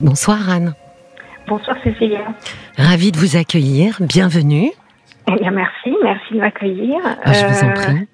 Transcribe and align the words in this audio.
Bonsoir 0.00 0.48
Anne. 0.48 0.74
Bonsoir 1.46 1.76
Cécilia. 1.82 2.20
Ravie 2.76 3.12
de 3.12 3.18
vous 3.18 3.36
accueillir. 3.36 3.96
Bienvenue. 4.00 4.70
Eh 5.28 5.34
bien, 5.40 5.50
merci, 5.50 5.94
merci 6.02 6.34
de 6.34 6.38
m'accueillir. 6.40 6.96
Ah, 7.24 7.32
je 7.32 7.46
vous 7.46 7.64
en 7.64 7.72
prie. 7.72 8.08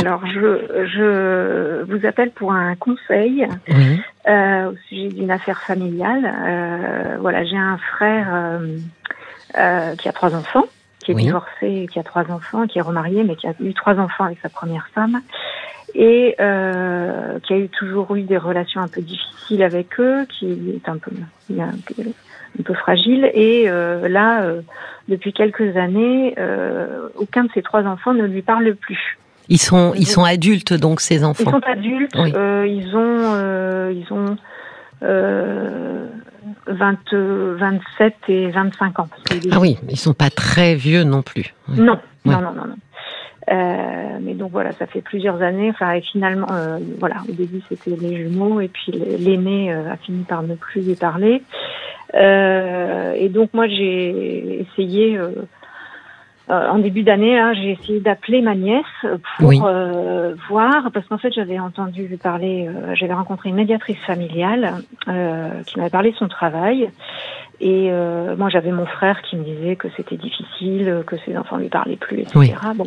Alors, 0.00 0.20
je, 0.26 0.84
je 0.94 1.82
vous 1.84 2.06
appelle 2.06 2.30
pour 2.30 2.52
un 2.52 2.74
conseil 2.76 3.46
Oui. 3.68 4.00
euh, 4.28 4.70
au 4.70 4.76
sujet 4.88 5.08
d'une 5.08 5.30
affaire 5.30 5.60
familiale. 5.62 6.24
Euh, 6.46 7.16
voilà, 7.20 7.44
j'ai 7.44 7.56
un 7.56 7.78
frère 7.96 8.26
euh, 8.32 8.76
euh, 9.56 9.96
qui 9.96 10.08
a 10.08 10.12
trois 10.12 10.34
enfants, 10.34 10.64
qui 11.08 11.12
est 11.12 11.14
Oui. 11.14 11.22
divorcé, 11.24 11.88
qui 11.90 11.98
a 11.98 12.02
trois 12.02 12.30
enfants, 12.30 12.66
qui 12.66 12.78
est 12.78 12.82
remarié, 12.82 13.24
mais 13.24 13.34
qui 13.34 13.46
a 13.46 13.54
eu 13.60 13.72
trois 13.72 13.94
enfants 13.98 14.24
avec 14.24 14.38
sa 14.42 14.50
première 14.50 14.88
femme, 14.94 15.22
et 15.94 16.34
euh, 16.38 17.38
qui 17.44 17.54
a 17.54 17.56
eu 17.56 17.68
toujours 17.70 18.14
eu 18.14 18.22
des 18.24 18.36
relations 18.36 18.82
un 18.82 18.88
peu 18.88 19.00
difficiles 19.00 19.62
avec 19.62 19.98
eux, 19.98 20.26
qui 20.28 20.52
est 20.76 20.86
un 20.86 20.98
peu, 20.98 21.10
un 21.58 21.70
peu, 21.86 22.02
un 22.58 22.62
peu 22.62 22.74
fragile. 22.74 23.30
Et 23.32 23.70
euh, 23.70 24.06
là, 24.06 24.42
euh, 24.42 24.60
depuis 25.08 25.32
quelques 25.32 25.78
années, 25.78 26.34
aucun 27.16 27.44
de 27.44 27.50
ses 27.54 27.62
trois 27.62 27.84
enfants 27.84 28.12
ne 28.12 28.24
lui 28.26 28.42
parle 28.42 28.74
plus. 28.74 29.18
Ils 29.48 29.56
sont, 29.56 29.94
ils 29.96 30.06
sont 30.06 30.24
adultes 30.24 30.74
donc 30.74 31.00
ces 31.00 31.20
Ils 31.20 31.24
enfants. 31.24 31.50
sont 31.52 31.62
adultes, 31.66 32.14
Oui. 32.16 32.32
ils 32.34 32.94
ont, 32.94 33.90
ils 33.90 34.06
ont 34.12 34.36
euh, 35.02 36.06
20, 36.66 36.96
euh, 37.12 37.56
27 37.58 38.14
et 38.28 38.48
25 38.50 38.98
ans. 39.00 39.08
Ah 39.50 39.60
oui, 39.60 39.78
ils 39.88 39.96
sont 39.98 40.14
pas 40.14 40.30
très 40.30 40.74
vieux 40.74 41.04
non 41.04 41.22
plus. 41.22 41.54
Oui. 41.68 41.80
Non, 41.80 41.98
Ouais. 42.24 42.34
non, 42.34 42.40
non, 42.40 42.52
non, 42.52 42.66
non. 42.66 42.76
Euh, 43.50 44.18
mais 44.20 44.34
donc 44.34 44.50
voilà, 44.52 44.72
ça 44.72 44.86
fait 44.86 45.00
plusieurs 45.00 45.40
années. 45.40 45.70
Enfin, 45.70 45.92
et 45.92 46.02
finalement, 46.02 46.48
euh, 46.52 46.78
voilà, 46.98 47.16
au 47.28 47.32
début 47.32 47.62
c'était 47.68 47.96
les 47.98 48.16
jumeaux, 48.16 48.60
et 48.60 48.68
puis 48.68 48.92
l'aîné 48.92 49.72
euh, 49.72 49.90
a 49.90 49.96
fini 49.96 50.24
par 50.24 50.42
ne 50.42 50.54
plus 50.54 50.82
lui 50.82 50.94
parler. 50.96 51.42
Et 52.14 53.28
donc 53.30 53.54
moi 53.54 53.66
j'ai 53.68 54.60
essayé. 54.60 55.18
Euh, 56.50 56.52
euh, 56.52 56.70
en 56.70 56.78
début 56.78 57.02
d'année, 57.02 57.36
là, 57.36 57.52
j'ai 57.54 57.72
essayé 57.72 58.00
d'appeler 58.00 58.40
ma 58.40 58.54
nièce 58.54 58.84
pour 59.38 59.48
Oui. 59.48 59.60
euh, 59.62 60.34
voir, 60.48 60.90
parce 60.92 61.06
qu'en 61.06 61.18
fait, 61.18 61.32
j'avais 61.32 61.58
entendu 61.58 62.18
parler, 62.22 62.68
euh, 62.68 62.94
j'avais 62.94 63.14
rencontré 63.14 63.48
une 63.50 63.56
médiatrice 63.56 63.98
familiale 64.06 64.82
euh, 65.08 65.50
qui 65.66 65.78
m'avait 65.78 65.90
parlé 65.90 66.10
de 66.12 66.16
son 66.16 66.28
travail. 66.28 66.90
Et 67.60 67.88
euh, 67.90 68.36
moi, 68.36 68.48
j'avais 68.50 68.70
mon 68.70 68.86
frère 68.86 69.20
qui 69.22 69.36
me 69.36 69.42
disait 69.42 69.74
que 69.74 69.88
c'était 69.96 70.16
difficile, 70.16 71.02
que 71.06 71.16
ses 71.26 71.36
enfants 71.36 71.56
lui 71.56 71.68
parlaient 71.68 71.96
plus, 71.96 72.20
etc. 72.20 72.36
Oui. 72.36 72.52
Bon, 72.76 72.84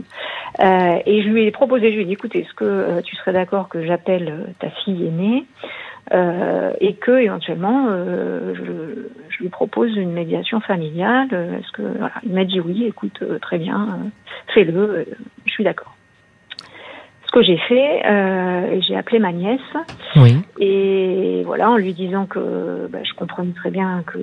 Euh, 0.60 0.98
et 1.06 1.24
je 1.24 1.30
lui 1.30 1.44
ai 1.46 1.52
proposé, 1.52 1.92
je 1.92 1.96
lui 1.96 2.04
ai 2.04 2.06
dit, 2.06 2.14
écoute, 2.14 2.36
est-ce 2.36 2.54
que 2.54 2.66
euh, 2.66 3.02
tu 3.02 3.16
serais 3.18 3.34
d'accord 3.34 3.68
que 3.70 3.86
j'appelle 3.86 4.30
euh, 4.30 4.52
ta 4.60 4.70
fille 4.70 5.06
aînée? 5.08 5.46
Euh, 6.14 6.72
et 6.82 6.96
que 6.96 7.12
éventuellement 7.12 7.88
euh, 7.90 8.54
je, 8.56 8.64
je 9.30 9.44
lui 9.44 9.50
propose 9.50 9.96
une 9.96 10.12
médiation 10.12 10.60
familiale 10.60 11.28
euh, 11.32 11.58
Est-ce 11.58 11.72
que 11.72 11.84
voilà, 11.84 12.14
il 12.24 12.34
m'a 12.34 12.44
dit 12.44 12.60
oui, 12.60 12.86
écoute, 12.86 13.20
euh, 13.22 13.40
très 13.40 13.58
bien, 13.58 14.00
fais-le, 14.54 15.06
je 15.46 15.52
suis 15.52 15.64
d'accord. 15.64 15.96
Ce 17.28 17.32
que 17.40 17.44
j'ai 17.44 17.58
fait, 17.58 18.02
j'ai 18.86 18.96
appelé 18.98 19.20
ma 19.20 19.32
nièce 19.32 19.62
Oui. 20.18 20.36
et 20.60 21.44
voilà, 21.46 21.72
en 21.72 21.78
lui 21.78 21.94
disant 21.94 22.26
que 22.26 22.88
bah, 22.92 23.00
je 23.06 23.14
comprenais 23.14 23.54
très 23.54 23.72
bien 23.72 24.04
que 24.06 24.20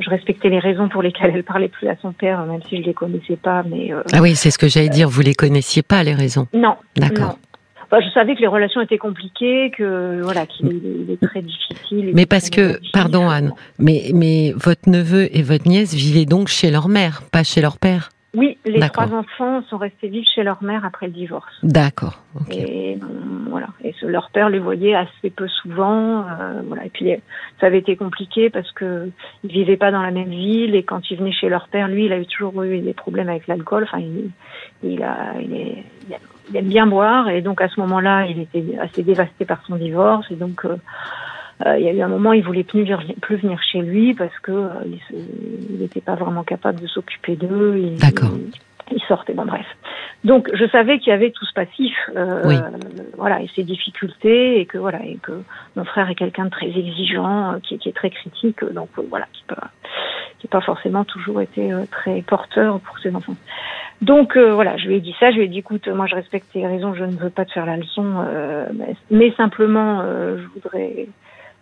je 0.00 0.08
respectais 0.08 0.48
les 0.48 0.58
raisons 0.58 0.88
pour 0.88 1.02
lesquelles 1.02 1.32
elle 1.34 1.44
parlait 1.44 1.68
plus 1.68 1.88
à 1.88 1.96
son 1.96 2.12
père, 2.12 2.46
même 2.46 2.62
si 2.62 2.78
je 2.80 2.86
les 2.86 2.94
connaissais 2.94 3.36
pas, 3.36 3.64
mais 3.68 3.90
Ah 4.14 4.22
oui, 4.22 4.34
c'est 4.34 4.50
ce 4.50 4.56
que 4.56 4.66
j'allais 4.66 4.88
dire. 4.88 5.10
Vous 5.10 5.20
les 5.20 5.34
connaissiez 5.34 5.82
pas 5.82 6.02
les 6.02 6.14
raisons. 6.14 6.46
non, 6.54 6.76
D'accord. 6.96 7.38
Enfin, 7.90 8.00
je 8.06 8.10
savais 8.12 8.34
que 8.34 8.40
les 8.40 8.46
relations 8.46 8.80
étaient 8.82 8.98
compliquées, 8.98 9.70
que 9.76 10.20
voilà, 10.22 10.46
qu'il 10.46 10.66
est, 11.10 11.26
très 11.26 11.40
difficile. 11.42 12.10
Mais 12.14 12.26
parce 12.26 12.50
que, 12.50 12.78
pardon 12.92 13.28
Anne, 13.30 13.52
mais 13.78 14.10
mais 14.14 14.52
votre 14.54 14.88
neveu 14.90 15.34
et 15.34 15.42
votre 15.42 15.66
nièce 15.66 15.94
vivaient 15.94 16.26
donc 16.26 16.48
chez 16.48 16.70
leur 16.70 16.88
mère, 16.88 17.22
pas 17.32 17.42
chez 17.44 17.60
leur 17.62 17.78
père. 17.78 18.10
Oui, 18.34 18.58
les 18.66 18.78
trois 18.90 19.14
enfants 19.14 19.62
sont 19.70 19.78
restés 19.78 20.08
vivre 20.08 20.26
chez 20.34 20.42
leur 20.42 20.62
mère 20.62 20.84
après 20.84 21.06
le 21.06 21.12
divorce. 21.14 21.50
D'accord. 21.62 22.22
ok. 22.38 22.54
Et 22.54 22.98
euh, 23.02 23.06
voilà, 23.48 23.68
et 23.82 23.94
ce- 23.98 24.04
leur 24.04 24.28
père 24.30 24.50
les 24.50 24.58
voyait 24.58 24.94
assez 24.94 25.30
peu 25.34 25.48
souvent, 25.48 26.26
euh, 26.28 26.60
voilà. 26.66 26.84
Et 26.84 26.90
puis 26.90 27.10
ça 27.58 27.66
avait 27.68 27.78
été 27.78 27.96
compliqué 27.96 28.50
parce 28.50 28.70
que 28.72 29.08
ils 29.44 29.50
vivaient 29.50 29.78
pas 29.78 29.90
dans 29.90 30.02
la 30.02 30.10
même 30.10 30.28
ville 30.28 30.74
et 30.74 30.82
quand 30.82 31.10
ils 31.10 31.16
venaient 31.16 31.32
chez 31.32 31.48
leur 31.48 31.68
père, 31.68 31.88
lui, 31.88 32.04
il 32.04 32.12
a 32.12 32.18
eu 32.18 32.26
toujours 32.26 32.62
eu 32.62 32.80
des 32.80 32.92
problèmes 32.92 33.30
avec 33.30 33.46
l'alcool. 33.46 33.84
Enfin, 33.84 33.98
il, 34.00 34.30
il 34.84 35.02
a, 35.02 35.32
il, 35.40 35.54
est- 35.54 35.84
il 36.06 36.12
aime- 36.12 36.20
il 36.50 36.56
aime 36.56 36.68
bien 36.68 36.86
boire 36.86 37.28
et 37.28 37.42
donc 37.42 37.60
à 37.60 37.68
ce 37.68 37.80
moment-là, 37.80 38.26
il 38.26 38.40
était 38.40 38.78
assez 38.78 39.02
dévasté 39.02 39.44
par 39.44 39.62
son 39.66 39.76
divorce 39.76 40.30
et 40.30 40.36
donc. 40.36 40.64
euh, 40.64 40.76
euh, 41.66 41.76
il 41.76 41.84
y 41.84 41.88
a 41.88 41.92
eu 41.92 42.00
un 42.02 42.08
moment, 42.08 42.32
il 42.32 42.44
voulait 42.44 42.62
plus 42.62 42.82
venir, 42.82 43.02
plus 43.20 43.36
venir 43.36 43.60
chez 43.60 43.80
lui 43.80 44.14
parce 44.14 44.36
que 44.40 44.52
euh, 44.52 44.68
il 45.10 45.80
n'était 45.80 46.00
pas 46.00 46.14
vraiment 46.14 46.44
capable 46.44 46.80
de 46.80 46.86
s'occuper 46.86 47.34
d'eux. 47.34 47.94
D'accord. 47.98 48.30
Il, 48.90 48.96
il 48.96 49.02
sortait, 49.08 49.34
bon 49.34 49.44
bref. 49.44 49.66
Donc 50.24 50.50
je 50.52 50.66
savais 50.68 50.98
qu'il 50.98 51.10
y 51.10 51.12
avait 51.12 51.30
tout 51.30 51.44
ce 51.44 51.52
passif, 51.54 51.94
euh, 52.16 52.42
Oui. 52.44 52.56
voilà, 53.16 53.40
et 53.40 53.48
ses 53.54 53.62
difficultés, 53.62 54.60
et 54.60 54.66
que 54.66 54.78
voilà, 54.78 55.04
et 55.04 55.18
que 55.22 55.32
mon 55.76 55.84
frère 55.84 56.10
est 56.10 56.14
quelqu'un 56.16 56.46
de 56.46 56.50
très 56.50 56.66
exigeant, 56.66 57.54
euh, 57.54 57.58
qui, 57.62 57.78
qui 57.78 57.88
est 57.88 57.92
très 57.92 58.10
critique, 58.10 58.62
euh, 58.62 58.70
donc 58.70 58.88
euh, 58.98 59.02
voilà, 59.08 59.26
qui 59.32 59.44
peut, 59.46 59.54
qui 60.38 60.46
n'a 60.46 60.50
pas 60.50 60.60
forcément 60.60 61.04
toujours 61.04 61.40
été 61.40 61.72
très 61.90 62.22
porteur 62.22 62.80
pour 62.80 62.98
ses 62.98 63.14
enfants. 63.14 63.36
Donc 64.02 64.36
euh, 64.36 64.52
voilà, 64.54 64.76
je 64.76 64.86
lui 64.86 64.96
ai 64.96 65.00
dit 65.00 65.14
ça, 65.18 65.30
je 65.30 65.36
lui 65.36 65.44
ai 65.44 65.48
dit 65.48 65.58
écoute, 65.58 65.88
moi 65.88 66.06
je 66.06 66.14
respecte 66.14 66.52
tes 66.52 66.66
raisons, 66.66 66.94
je 66.94 67.04
ne 67.04 67.16
veux 67.16 67.30
pas 67.30 67.44
te 67.44 67.52
faire 67.52 67.66
la 67.66 67.76
leçon, 67.76 68.06
euh, 68.18 68.66
mais, 68.74 68.94
mais 69.10 69.32
simplement 69.36 70.00
euh, 70.02 70.38
je 70.38 70.46
voudrais 70.48 71.08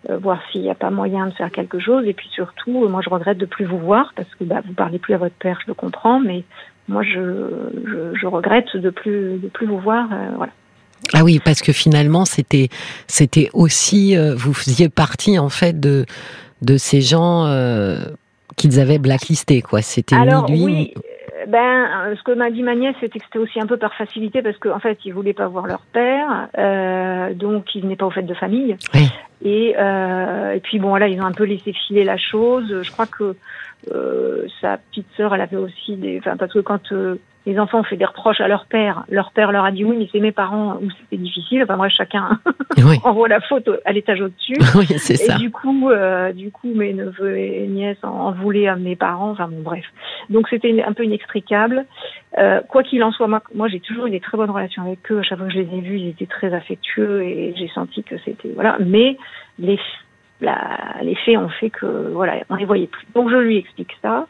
voir 0.08 0.38
s'il 0.52 0.60
n'y 0.62 0.70
a 0.70 0.74
pas 0.76 0.90
moyen 0.90 1.26
de 1.26 1.32
faire 1.32 1.50
quelque 1.50 1.80
chose. 1.80 2.06
Et 2.06 2.12
puis 2.12 2.28
surtout, 2.28 2.88
moi 2.88 3.00
je 3.02 3.10
regrette 3.10 3.38
de 3.38 3.46
plus 3.46 3.64
vous 3.64 3.78
voir 3.78 4.12
parce 4.14 4.32
que 4.36 4.44
bah, 4.44 4.60
vous 4.64 4.74
parlez 4.74 4.98
plus 4.98 5.14
à 5.14 5.18
votre 5.18 5.34
père, 5.34 5.58
je 5.62 5.66
le 5.66 5.74
comprends, 5.74 6.20
mais 6.20 6.44
moi 6.88 7.02
je, 7.02 7.48
je, 7.86 8.18
je 8.20 8.26
regrette 8.26 8.76
de 8.76 8.90
plus 8.90 9.38
de 9.38 9.48
plus 9.48 9.66
vous 9.66 9.78
voir. 9.78 10.06
euh, 10.12 10.28
voilà. 10.36 10.52
Ah 11.12 11.22
oui, 11.24 11.40
parce 11.44 11.60
que 11.62 11.72
finalement 11.72 12.24
c'était 12.24 12.68
c'était 13.06 13.50
aussi 13.52 14.16
euh, 14.16 14.34
vous 14.36 14.54
faisiez 14.54 14.88
partie 14.88 15.38
en 15.38 15.48
fait 15.48 15.78
de 15.78 16.04
de 16.62 16.76
ces 16.78 17.00
gens 17.02 17.46
euh, 17.46 17.98
qu'ils 18.56 18.80
avaient 18.80 18.98
blacklistés 18.98 19.62
quoi. 19.62 19.82
C'était 19.82 20.16
ni 20.16 20.22
Alors 20.22 20.50
lui. 20.50 20.64
oui. 20.64 20.72
ni- 20.74 20.94
Ben, 21.48 21.86
ce 22.16 22.22
que 22.24 22.32
m'a 22.32 22.50
dit 22.50 22.62
ma 22.62 22.74
nièce, 22.74 22.96
c'était 22.98 23.18
que 23.20 23.24
c'était 23.26 23.38
aussi 23.38 23.60
un 23.60 23.66
peu 23.66 23.76
par 23.76 23.94
facilité 23.94 24.42
parce 24.42 24.56
qu'en 24.58 24.74
en 24.76 24.80
fait, 24.80 24.98
ils 25.04 25.12
voulaient 25.12 25.34
pas 25.34 25.46
voir 25.46 25.66
leur 25.66 25.82
père, 25.92 26.48
euh, 26.58 27.34
donc 27.34 27.72
ils 27.74 27.82
venaient 27.82 27.94
pas 27.94 28.06
aux 28.06 28.10
fêtes 28.10 28.26
de 28.26 28.34
famille. 28.34 28.74
Oui. 28.94 29.06
Et, 29.44 29.74
euh, 29.78 30.54
et 30.54 30.60
puis 30.60 30.78
bon, 30.80 30.88
voilà, 30.88 31.06
ils 31.08 31.20
ont 31.20 31.26
un 31.26 31.32
peu 31.32 31.44
laissé 31.44 31.72
filer 31.86 32.02
la 32.04 32.16
chose. 32.16 32.80
Je 32.82 32.90
crois 32.90 33.06
que 33.06 33.36
euh, 33.92 34.46
sa 34.60 34.78
petite 34.78 35.06
sœur, 35.16 35.34
elle 35.34 35.40
avait 35.40 35.56
aussi 35.56 35.96
des, 35.96 36.18
enfin 36.18 36.36
parce 36.36 36.52
que 36.52 36.58
quand 36.60 36.92
euh, 36.92 37.16
les 37.46 37.60
enfants 37.60 37.78
ont 37.78 37.84
fait 37.84 37.96
des 37.96 38.04
reproches 38.04 38.40
à 38.40 38.48
leur 38.48 38.66
père, 38.66 39.04
leur 39.08 39.30
père 39.30 39.52
leur 39.52 39.64
a 39.64 39.70
dit 39.70 39.84
oui, 39.84 39.96
mais 39.96 40.08
c'est 40.10 40.18
mes 40.18 40.32
parents 40.32 40.78
où 40.82 40.90
c'était 40.90 41.22
difficile. 41.22 41.62
Enfin 41.62 41.76
bref, 41.76 41.92
chacun 41.96 42.40
Oui, 42.78 42.98
envoie 43.04 43.28
la 43.28 43.40
faute 43.40 43.70
à 43.84 43.92
l'étage 43.92 44.20
au-dessus. 44.20 44.56
oui, 44.74 44.86
c'est 44.98 45.14
Et 45.14 45.16
ça. 45.28 45.36
du 45.36 45.52
coup, 45.52 45.88
euh, 45.90 46.32
du 46.32 46.50
coup, 46.50 46.74
mes 46.74 46.92
neveux 46.92 47.38
et 47.38 47.68
nièces 47.68 48.02
en, 48.02 48.08
en 48.08 48.32
voulaient 48.32 48.66
à 48.66 48.74
mes 48.74 48.96
parents. 48.96 49.30
Enfin 49.30 49.46
bon, 49.46 49.62
bref. 49.62 49.84
Donc 50.28 50.48
c'était 50.48 50.82
un 50.82 50.92
peu 50.92 51.04
inextricable. 51.04 51.86
Euh, 52.38 52.60
quoi 52.68 52.82
qu'il 52.82 53.02
en 53.04 53.12
soit, 53.12 53.28
moi, 53.28 53.42
moi 53.54 53.68
j'ai 53.68 53.80
toujours 53.80 54.06
eu 54.06 54.10
des 54.10 54.20
très 54.20 54.36
bonnes 54.36 54.50
relations 54.50 54.82
avec 54.82 55.10
eux. 55.12 55.20
À 55.20 55.22
chaque 55.22 55.38
fois 55.38 55.46
que 55.46 55.52
je 55.52 55.60
les 55.60 55.78
ai 55.78 55.80
vus, 55.80 55.98
ils 56.00 56.08
étaient 56.08 56.26
très 56.26 56.52
affectueux 56.52 57.22
et 57.22 57.54
j'ai 57.56 57.68
senti 57.68 58.02
que 58.02 58.16
c'était 58.24 58.50
voilà. 58.54 58.76
Mais 58.80 59.16
les 59.60 59.78
la, 60.40 60.96
les 61.02 61.14
faits 61.14 61.36
ont 61.38 61.48
fait 61.48 61.70
que 61.70 62.10
voilà, 62.12 62.34
on 62.50 62.56
les 62.56 62.64
voyait 62.64 62.86
plus. 62.86 63.06
Donc 63.14 63.30
je 63.30 63.36
lui 63.36 63.58
explique 63.58 63.96
ça. 64.02 64.26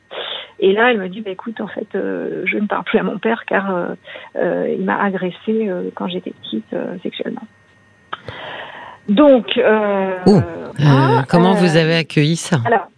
Et 0.59 0.73
là, 0.73 0.91
elle 0.91 0.99
me 0.99 1.09
dit, 1.09 1.21
bah, 1.21 1.31
écoute, 1.31 1.61
en 1.61 1.67
fait, 1.67 1.89
euh, 1.95 2.43
je 2.47 2.57
ne 2.57 2.67
parle 2.67 2.85
plus 2.85 2.99
à 2.99 3.03
mon 3.03 3.19
père 3.19 3.45
car 3.47 3.75
euh, 3.75 3.89
euh, 4.37 4.75
il 4.79 4.85
m'a 4.85 5.03
agressée 5.03 5.69
euh, 5.69 5.91
quand 5.95 6.09
j'étais 6.09 6.31
petite 6.31 6.73
euh, 6.73 6.97
sexuellement. 7.03 7.47
Donc, 9.09 9.59
euh, 9.59 10.17
Ouh. 10.27 10.39
Euh, 10.39 11.23
comment 11.29 11.53
vous 11.53 11.77
avez 11.77 11.97
accueilli 11.97 12.37
ça? 12.37 12.59
alors, 12.65 12.89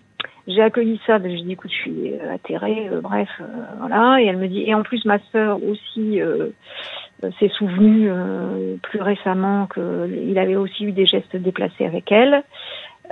j'ai 0.46 0.62
accueilli 0.62 0.99
ça, 1.06 1.19
j'ai 1.22 1.43
dit 1.43 1.52
écoute, 1.52 1.70
je 1.70 1.76
suis 1.76 2.12
atterrée, 2.32 2.88
euh, 2.90 3.00
bref, 3.00 3.28
euh, 3.40 3.44
voilà. 3.81 4.20
Et 4.20 4.26
elle 4.26 4.38
me 4.38 4.49
dit, 4.49 4.62
et 4.66 4.75
en 4.75 4.82
plus 4.82 5.05
ma 5.05 5.19
sœur 5.32 5.58
aussi 5.62 6.20
s'est 7.40 7.49
souvenue 7.49 8.08
euh, 8.10 8.76
plus 8.82 9.02
récemment 9.02 9.66
qu'il 9.66 10.38
avait 10.38 10.56
aussi 10.56 10.84
eu 10.84 10.93
des 10.93 11.05
gestes 11.05 11.37
déplacés 11.37 11.84
avec 11.84 12.10
elle. 12.12 12.43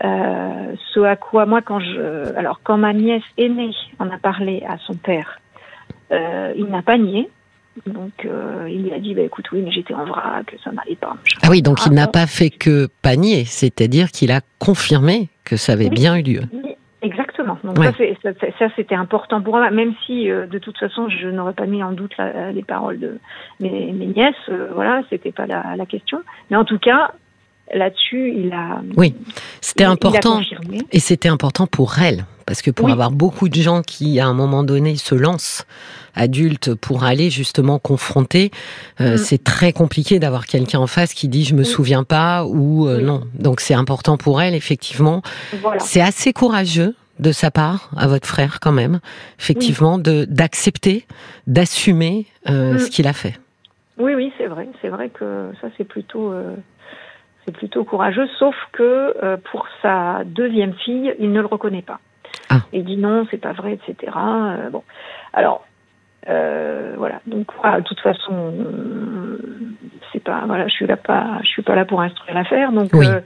Euh, 0.04 0.74
ce 0.92 1.00
à 1.00 1.16
quoi 1.16 1.46
moi, 1.46 1.62
quand 1.62 1.80
je, 1.80 2.34
alors 2.36 2.60
quand 2.62 2.76
ma 2.76 2.92
nièce 2.92 3.22
aînée 3.38 3.72
en 3.98 4.10
a 4.10 4.18
parlé 4.18 4.62
à 4.68 4.76
son 4.78 4.94
père, 4.94 5.40
euh, 6.12 6.52
il 6.56 6.66
n'a 6.66 6.82
pas 6.82 6.98
nié. 6.98 7.28
Donc 7.86 8.24
euh, 8.24 8.66
il 8.70 8.84
lui 8.84 8.92
a 8.92 8.98
dit, 8.98 9.14
bah, 9.14 9.22
écoute, 9.22 9.46
oui, 9.52 9.60
mais 9.62 9.70
j'étais 9.70 9.92
en 9.94 10.04
vrac, 10.06 10.54
ça 10.64 10.72
n'allait 10.72 10.96
pas. 10.96 11.14
Ah 11.42 11.48
oui, 11.50 11.60
donc 11.62 11.78
il 11.84 11.92
Ah, 11.92 11.94
n'a 11.94 12.04
bon. 12.06 12.12
pas 12.12 12.26
fait 12.26 12.48
que 12.50 12.88
panier, 13.02 13.44
c'est-à-dire 13.44 14.10
qu'il 14.10 14.32
a 14.32 14.40
confirmé 14.58 15.28
que 15.44 15.56
ça 15.56 15.72
avait 15.72 15.84
Oui. 15.84 15.90
bien 15.90 16.16
eu 16.16 16.22
lieu. 16.22 16.40
Exactement. 17.02 17.58
Donc 17.62 17.78
Ouais. 17.78 17.92
ça, 18.58 18.66
c'était 18.76 18.94
important 18.94 19.40
pour 19.42 19.56
moi, 19.56 19.70
même 19.70 19.92
si 20.06 20.30
euh, 20.30 20.46
de 20.46 20.58
toute 20.58 20.76
façon 20.78 21.08
je 21.08 21.28
n'aurais 21.28 21.52
pas 21.52 21.66
mis 21.66 21.82
en 21.82 21.92
doute 21.92 22.16
la- 22.16 22.50
les 22.50 22.62
paroles 22.64 22.98
de 22.98 23.18
mes, 23.60 23.92
mes 23.92 24.06
nièces. 24.06 24.34
euh, 24.48 24.68
voilà, 24.74 25.02
c'était 25.10 25.30
pas 25.32 25.46
la, 25.46 25.76
la 25.76 25.86
question. 25.86 26.22
Mais 26.50 26.56
en 26.56 26.64
tout 26.64 26.78
cas, 26.78 27.12
là-dessus, 27.72 28.32
il 28.36 28.52
a. 28.52 28.82
Oui, 28.96 29.14
c'était 29.60 29.84
important. 29.84 30.40
Et 30.92 31.00
c'était 31.00 31.28
important 31.28 31.66
pour 31.66 31.98
elle. 31.98 32.24
Parce 32.46 32.62
que 32.62 32.70
pour 32.70 32.88
avoir 32.88 33.10
beaucoup 33.10 33.48
de 33.48 33.56
gens 33.56 33.82
qui, 33.82 34.20
à 34.20 34.26
un 34.28 34.32
moment 34.32 34.62
donné, 34.62 34.94
se 34.94 35.16
lancent 35.16 35.66
adultes 36.14 36.74
pour 36.76 37.02
aller 37.02 37.28
justement 37.28 37.80
confronter, 37.80 38.52
euh, 39.00 39.14
mm. 39.14 39.18
c'est 39.18 39.42
très 39.42 39.72
compliqué 39.72 40.20
d'avoir 40.20 40.46
quelqu'un 40.46 40.78
en 40.78 40.86
face 40.86 41.12
qui 41.12 41.26
dit 41.26 41.44
je 41.44 41.56
me 41.56 41.64
souviens 41.64 42.04
pas 42.04 42.44
ou 42.44 42.86
euh, 42.86 43.00
non. 43.00 43.22
Donc 43.34 43.60
c'est 43.60 43.74
important 43.74 44.16
pour 44.16 44.40
elle, 44.40 44.54
effectivement. 44.54 45.22
C'est 45.80 46.00
assez 46.00 46.32
courageux 46.32 46.94
de 47.18 47.32
sa 47.32 47.50
part 47.50 47.90
à 47.96 48.06
votre 48.06 48.28
frère 48.28 48.60
quand 48.60 48.72
même, 48.72 49.00
effectivement, 49.40 49.98
de 49.98 50.24
d'accepter, 50.24 51.04
d'assumer 51.48 52.26
euh, 52.48 52.74
mm. 52.74 52.78
ce 52.78 52.90
qu'il 52.90 53.08
a 53.08 53.12
fait. 53.12 53.34
Oui, 53.98 54.14
oui, 54.14 54.32
c'est 54.38 54.46
vrai. 54.46 54.68
C'est 54.80 54.88
vrai 54.88 55.08
que 55.08 55.50
ça 55.60 55.66
c'est 55.76 55.84
plutôt 55.84 56.32
c'est 57.46 57.52
plutôt 57.52 57.84
courageux, 57.84 58.28
sauf 58.38 58.56
que 58.72 59.36
pour 59.50 59.66
sa 59.80 60.24
deuxième 60.24 60.74
fille, 60.74 61.14
il 61.18 61.32
ne 61.32 61.40
le 61.40 61.46
reconnaît 61.46 61.82
pas. 61.82 62.00
Ah. 62.50 62.60
Il 62.72 62.84
dit 62.84 62.96
non, 62.96 63.26
c'est 63.30 63.40
pas 63.40 63.52
vrai, 63.52 63.74
etc. 63.74 64.12
Euh, 64.16 64.70
bon, 64.70 64.82
alors 65.32 65.64
euh, 66.28 66.94
voilà. 66.96 67.20
Donc, 67.26 67.46
de 67.46 67.82
toute 67.82 68.00
façon, 68.00 68.54
c'est 70.12 70.22
pas 70.22 70.44
voilà, 70.46 70.66
je 70.68 70.72
suis 70.72 70.86
là 70.86 70.96
pas, 70.96 71.38
je 71.42 71.48
suis 71.48 71.62
pas 71.62 71.74
là 71.74 71.84
pour 71.84 72.00
instruire 72.00 72.34
l'affaire. 72.34 72.72
Donc, 72.72 72.94
euh, 72.94 73.20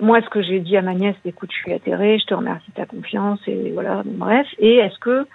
moi, 0.00 0.20
ce 0.22 0.28
que 0.28 0.42
j'ai 0.42 0.60
dit 0.60 0.76
à 0.76 0.82
ma 0.82 0.94
nièce, 0.94 1.16
écoute, 1.24 1.50
je 1.52 1.56
suis 1.56 1.72
atterrée, 1.72 2.18
je 2.18 2.26
te 2.26 2.34
remercie 2.34 2.70
de 2.70 2.74
ta 2.74 2.86
confiance 2.86 3.40
et 3.46 3.70
voilà. 3.72 4.02
bref. 4.04 4.46
Et 4.58 4.76
est-ce 4.76 4.98
que, 4.98 5.26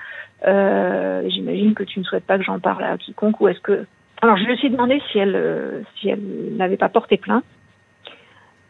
j'imagine 1.30 1.74
que 1.74 1.84
tu 1.84 2.00
ne 2.00 2.04
souhaites 2.04 2.26
pas 2.26 2.38
que 2.38 2.44
j'en 2.44 2.60
parle 2.60 2.84
à 2.84 2.98
quiconque 2.98 3.40
ou 3.42 3.48
est-ce 3.48 3.60
que, 3.60 3.86
alors, 4.22 4.38
je 4.38 4.44
lui 4.44 4.58
suis 4.58 4.70
demandé 4.70 5.02
si 5.12 5.18
elle, 5.18 5.84
si 5.96 6.10
elle 6.10 6.20
n'avait 6.58 6.78
pas 6.78 6.90
porté 6.90 7.18
plainte 7.18 7.46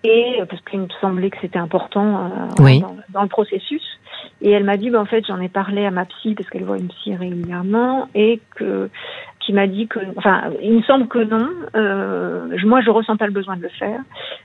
et 0.03 0.41
parce 0.49 0.61
qu'il 0.63 0.79
me 0.79 0.87
semblait 1.01 1.29
que 1.29 1.37
c'était 1.41 1.59
important 1.59 2.31
dans, 2.57 3.21
le 3.21 3.27
processus. 3.27 3.83
Et 4.41 4.51
elle 4.51 4.63
m'a 4.63 4.77
dit, 4.77 4.89
bah, 4.89 5.01
en 5.01 5.05
fait, 5.05 5.25
j'en 5.27 5.39
ai 5.41 5.49
parlé 5.49 5.85
à 5.85 5.91
ma 5.91 6.05
psy 6.05 6.35
parce 6.35 6.49
qu'elle 6.49 6.63
voit 6.63 6.77
une 6.77 6.87
psy 6.87 7.15
régulièrement 7.15 8.07
et 8.15 8.39
que 8.55 8.89
qui 9.49 9.53
m'a 9.53 9.65
dit 9.65 9.87
que, 9.87 9.99
enfin, 10.15 10.43
il 10.61 10.77
me 10.77 10.81
semble 10.83 11.07
que 11.07 11.17
non. 11.17 11.49
Euh, 11.75 12.55
moi, 12.65 12.81
je 12.81 12.91
ressens 12.91 13.17
pas 13.17 13.25
le 13.25 13.31
besoin 13.31 13.57
de 13.57 13.63
le 13.63 13.69
faire. 13.69 13.99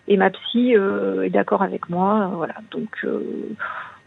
Et 0.08 0.16
ma 0.16 0.30
psy 0.30 0.74
euh, 0.74 1.24
est 1.24 1.30
d'accord 1.30 1.62
avec 1.62 1.90
moi. 1.90 2.30
voilà. 2.34 2.54
Donc, 2.70 2.88
euh, 3.04 3.20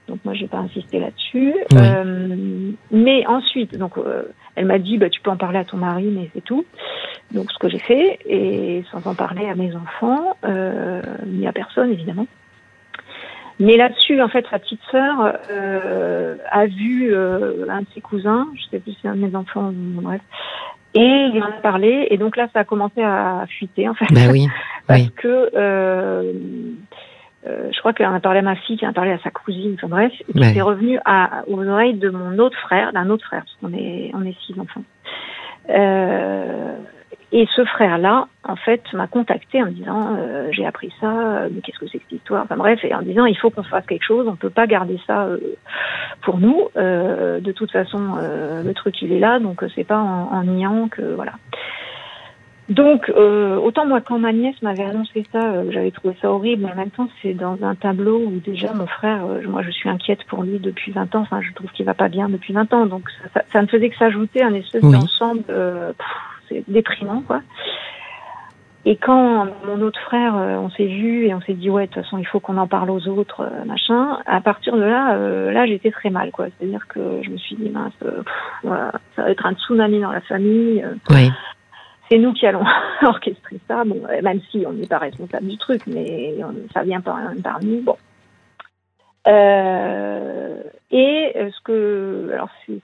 donc 0.07 0.19
moi, 0.23 0.33
j'ai 0.33 0.47
pas 0.47 0.59
insisté 0.59 0.99
là-dessus. 0.99 1.53
Euh, 1.73 2.71
mais 2.91 3.25
ensuite, 3.27 3.77
donc, 3.77 3.97
euh, 3.97 4.23
elle 4.55 4.65
m'a 4.65 4.79
dit, 4.79 4.97
bah, 4.97 5.09
tu 5.09 5.21
peux 5.21 5.31
en 5.31 5.37
parler 5.37 5.59
à 5.59 5.65
ton 5.65 5.77
mari, 5.77 6.05
mais 6.05 6.29
c'est 6.33 6.43
tout. 6.43 6.65
Donc, 7.31 7.51
ce 7.51 7.57
que 7.59 7.69
j'ai 7.69 7.79
fait, 7.79 8.19
et 8.25 8.83
sans 8.91 9.05
en 9.05 9.15
parler 9.15 9.47
à 9.49 9.55
mes 9.55 9.75
enfants, 9.75 10.37
ni 11.25 11.47
à 11.47 11.51
personne, 11.51 11.91
évidemment. 11.91 12.27
Mais 13.59 13.75
là-dessus, 13.75 14.21
en 14.21 14.27
fait, 14.27 14.45
sa 14.51 14.59
petite 14.59 14.81
sœur 14.91 15.33
euh, 15.49 16.35
a 16.51 16.67
vu 16.67 17.11
euh, 17.11 17.65
un 17.69 17.81
de 17.81 17.87
ses 17.93 18.01
cousins, 18.01 18.47
je 18.55 18.69
sais 18.69 18.79
plus 18.79 18.91
si 18.91 18.99
c'est 19.01 19.07
un 19.07 19.15
de 19.15 19.25
mes 19.25 19.35
enfants, 19.35 19.71
bref, 19.73 20.21
et 20.93 21.29
il 21.33 21.41
en 21.41 21.47
a 21.47 21.61
parlé, 21.61 22.07
et 22.11 22.17
donc 22.17 22.37
là, 22.37 22.47
ça 22.53 22.59
a 22.59 22.63
commencé 22.63 23.01
à 23.01 23.45
fuiter, 23.47 23.89
en 23.89 23.95
fait. 23.95 24.05
Bah 24.11 24.31
oui. 24.31 24.47
Parce 24.87 25.09
que 25.09 25.49
euh, 27.47 27.69
je 27.71 27.79
crois 27.79 27.93
qu'elle 27.93 28.07
en 28.07 28.13
a 28.13 28.19
parlé 28.19 28.39
à 28.39 28.43
ma 28.43 28.55
fille, 28.55 28.77
qui 28.77 28.85
en 28.85 28.89
a 28.89 28.93
parlé 28.93 29.11
à 29.11 29.19
sa 29.19 29.29
cousine, 29.29 29.75
enfin 29.75 29.87
bref, 29.87 30.11
et 30.29 30.33
qui 30.33 30.57
est 30.57 30.61
revenu 30.61 30.99
à, 31.05 31.43
aux 31.47 31.65
oreilles 31.65 31.95
de 31.95 32.09
mon 32.09 32.37
autre 32.39 32.57
frère, 32.59 32.93
d'un 32.93 33.09
autre 33.09 33.25
frère, 33.25 33.43
parce 33.43 33.57
qu'on 33.61 33.77
est, 33.77 34.11
on 34.13 34.23
est 34.23 34.35
six 34.45 34.59
enfants. 34.59 34.83
Euh, 35.69 36.75
et 37.33 37.45
ce 37.55 37.65
frère-là, 37.65 38.27
en 38.43 38.55
fait, 38.55 38.81
m'a 38.93 39.07
contacté 39.07 39.61
en 39.61 39.65
me 39.65 39.71
disant 39.71 40.15
euh, 40.17 40.47
j'ai 40.51 40.65
appris 40.65 40.93
ça, 41.01 41.47
mais 41.51 41.59
qu'est-ce 41.61 41.77
que 41.77 41.87
c'est 41.87 41.97
que 41.97 42.05
cette 42.05 42.19
histoire? 42.19 42.43
Enfin 42.43 42.55
bref, 42.55 42.79
et 42.83 42.95
en 42.95 43.01
disant 43.01 43.25
il 43.25 43.37
faut 43.37 43.49
qu'on 43.49 43.63
fasse 43.63 43.85
quelque 43.85 44.05
chose, 44.05 44.27
on 44.29 44.37
peut 44.37 44.49
pas 44.49 44.65
garder 44.65 44.97
ça 45.05 45.25
euh, 45.25 45.37
pour 46.21 46.37
nous. 46.39 46.69
de 46.75 47.51
toute 47.51 47.71
façon, 47.71 48.15
le 48.63 48.73
truc 48.73 49.01
il 49.01 49.11
est 49.11 49.19
là, 49.19 49.39
donc 49.39 49.63
c'est 49.75 49.83
pas 49.83 49.99
en, 49.99 50.31
en, 50.31 50.43
niant 50.43 50.87
que 50.87 51.01
voilà. 51.15 51.33
Donc 52.69 53.09
autant 53.09 53.85
moi 53.85 54.01
quand 54.01 54.19
ma 54.19 54.33
nièce 54.33 54.61
m'avait 54.61 54.83
annoncé 54.83 55.25
ça, 55.31 55.69
j'avais 55.71 55.91
trouvé 55.91 56.15
ça 56.21 56.29
horrible, 56.29 56.63
mais 56.65 56.71
en 56.71 56.75
même 56.75 56.91
temps 56.91 57.07
c'est 57.21 57.33
dans 57.33 57.57
un 57.63 57.75
tableau 57.75 58.19
où 58.19 58.41
déjà 58.45 58.73
mon 58.73 58.87
frère, 58.87 59.25
moi 59.47 59.61
je 59.61 59.71
suis 59.71 59.87
inquiète 59.87 60.23
pour 60.25 60.43
lui 60.43 60.59
depuis 60.59 60.91
20 60.91 61.15
ans, 61.15 61.21
enfin 61.21 61.39
je 61.41 61.53
trouve 61.53 61.71
qu'il 61.71 61.85
va 61.85 61.93
pas 61.93 62.09
bien 62.09 62.27
depuis 62.27 62.53
20 62.53 62.73
ans, 62.73 62.85
donc 62.85 63.09
ça, 63.33 63.41
ça, 63.53 63.61
ne 63.61 63.67
faisait 63.67 63.89
que 63.89 63.95
s'ajouter 63.95 64.43
un 64.43 64.53
espèce 64.53 64.83
d'ensemble 64.83 65.45
c'est 66.49 66.63
déprimant, 66.67 67.21
quoi. 67.21 67.41
Et 68.85 68.95
quand 68.95 69.47
mon 69.65 69.81
autre 69.81 69.99
frère, 69.99 70.37
euh, 70.37 70.55
on 70.55 70.69
s'est 70.69 70.85
vu 70.85 71.25
et 71.25 71.33
on 71.33 71.41
s'est 71.41 71.55
dit 71.55 71.69
ouais, 71.69 71.87
de 71.87 71.91
toute 71.91 72.03
façon, 72.03 72.19
il 72.19 72.25
faut 72.25 72.39
qu'on 72.39 72.55
en 72.55 72.67
parle 72.67 72.89
aux 72.89 73.05
autres, 73.09 73.41
euh, 73.41 73.65
machin. 73.65 74.19
À 74.25 74.39
partir 74.39 74.77
de 74.77 74.83
là, 74.83 75.15
euh, 75.15 75.51
là, 75.51 75.65
j'étais 75.65 75.91
très 75.91 76.09
mal, 76.09 76.31
quoi. 76.31 76.45
C'est-à-dire 76.45 76.87
que 76.87 77.21
je 77.21 77.29
me 77.29 77.37
suis 77.37 77.57
dit 77.57 77.69
mince, 77.69 77.91
ça 78.63 79.23
va 79.23 79.29
être 79.29 79.45
un 79.45 79.53
tsunami 79.55 79.99
dans 79.99 80.13
la 80.13 80.21
famille. 80.21 80.85
Oui. 81.09 81.29
C'est 82.09 82.17
nous 82.17 82.33
qui 82.33 82.45
allons 82.45 82.63
orchestrer 83.01 83.59
ça, 83.67 83.83
bon, 83.83 84.01
même 84.21 84.41
si 84.49 84.63
on 84.65 84.73
n'est 84.73 84.87
pas 84.87 84.99
responsable 84.99 85.47
du 85.47 85.57
truc, 85.57 85.81
mais 85.87 86.35
ça 86.73 86.83
vient 86.83 87.01
par, 87.01 87.17
par 87.43 87.63
nous. 87.63 87.81
Bon. 87.81 87.97
et 89.25 89.31
ce 91.35 91.61
que, 91.63 92.29
alors 92.33 92.49
c'est 92.65 92.79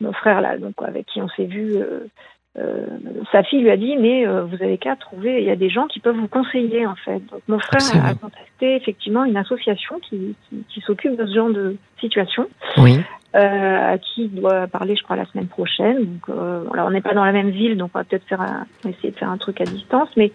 mon 0.00 0.12
frère 0.12 0.40
là, 0.40 0.58
donc 0.58 0.74
avec 0.78 1.06
qui 1.06 1.20
on 1.20 1.28
s'est 1.28 1.46
vu, 1.46 1.76
euh, 1.76 2.06
euh, 2.56 2.86
sa 3.32 3.42
fille 3.42 3.62
lui 3.62 3.70
a 3.70 3.76
dit 3.76 3.96
mais 3.96 4.26
euh, 4.26 4.44
vous 4.44 4.62
avez 4.62 4.78
qu'à 4.78 4.94
trouver, 4.96 5.40
il 5.40 5.46
y 5.46 5.50
a 5.50 5.56
des 5.56 5.70
gens 5.70 5.86
qui 5.86 6.00
peuvent 6.00 6.16
vous 6.16 6.28
conseiller 6.28 6.86
en 6.86 6.94
fait. 6.94 7.20
Donc 7.30 7.42
mon 7.48 7.58
frère 7.58 8.04
a 8.04 8.14
contacté 8.14 8.76
effectivement 8.76 9.24
une 9.24 9.36
association 9.36 9.98
qui, 10.00 10.36
qui, 10.68 10.80
s'occupe 10.80 11.16
de 11.16 11.26
ce 11.26 11.34
genre 11.34 11.50
de 11.50 11.76
situation. 12.00 12.48
Oui. 12.76 13.00
à 13.32 13.98
qui 13.98 14.26
il 14.26 14.34
doit 14.40 14.68
parler, 14.68 14.94
je 14.94 15.02
crois, 15.02 15.16
la 15.16 15.24
semaine 15.24 15.48
prochaine. 15.48 16.04
Donc, 16.04 16.28
on 16.28 16.90
n'est 16.90 17.00
pas 17.00 17.14
dans 17.14 17.24
la 17.24 17.32
même 17.32 17.50
ville, 17.50 17.76
donc 17.76 17.90
on 17.94 17.98
va 17.98 18.04
peut-être 18.04 18.28
faire 18.28 18.40
un, 18.40 18.64
essayer 18.88 19.10
de 19.10 19.16
faire 19.16 19.30
un 19.30 19.38
truc 19.38 19.60
à 19.60 19.64
distance. 19.64 20.08
Mais 20.16 20.30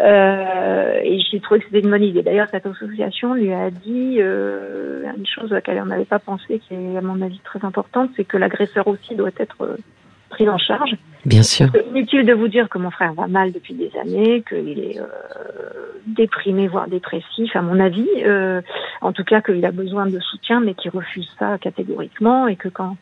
euh, 0.00 1.00
et 1.02 1.18
j'ai 1.20 1.40
trouvé 1.40 1.60
que 1.60 1.66
c'était 1.66 1.80
une 1.80 1.90
bonne 1.90 2.04
idée. 2.04 2.22
D'ailleurs, 2.22 2.48
cette 2.50 2.66
association 2.66 3.34
lui 3.34 3.52
a 3.52 3.70
dit 3.70 4.18
euh, 4.18 5.02
une 5.16 5.26
chose 5.26 5.50
à 5.52 5.56
laquelle 5.56 5.80
on 5.82 5.86
n'avait 5.86 6.04
pas 6.04 6.20
pensé, 6.20 6.60
qui 6.60 6.74
est 6.74 6.96
à 6.96 7.00
mon 7.00 7.20
avis 7.20 7.40
très 7.40 7.64
importante, 7.64 8.10
c'est 8.16 8.24
que 8.24 8.36
l'agresseur 8.36 8.86
aussi 8.86 9.16
doit 9.16 9.30
être 9.38 9.76
euh, 10.30 10.34
pris 10.34 10.48
en 10.48 10.58
charge. 10.58 10.96
Bien 11.24 11.42
sûr. 11.42 11.68
Inutile 11.90 12.24
de 12.24 12.32
vous 12.32 12.48
dire 12.48 12.68
que 12.68 12.78
mon 12.78 12.90
frère 12.90 13.12
va 13.12 13.26
mal 13.26 13.52
depuis 13.52 13.74
des 13.74 13.90
années, 14.00 14.42
qu'il 14.48 14.78
est 14.78 14.98
euh, 14.98 15.04
déprimé, 16.06 16.68
voire 16.68 16.88
dépressif, 16.88 17.54
à 17.54 17.62
mon 17.62 17.80
avis. 17.80 18.08
Euh, 18.24 18.62
en 19.00 19.12
tout 19.12 19.24
cas, 19.24 19.40
qu'il 19.40 19.64
a 19.64 19.72
besoin 19.72 20.06
de 20.06 20.18
soutien, 20.20 20.60
mais 20.60 20.74
qu'il 20.74 20.90
refuse 20.90 21.28
ça 21.38 21.58
catégoriquement, 21.58 22.46
et 22.46 22.56
que 22.56 22.68
quand 22.68 22.96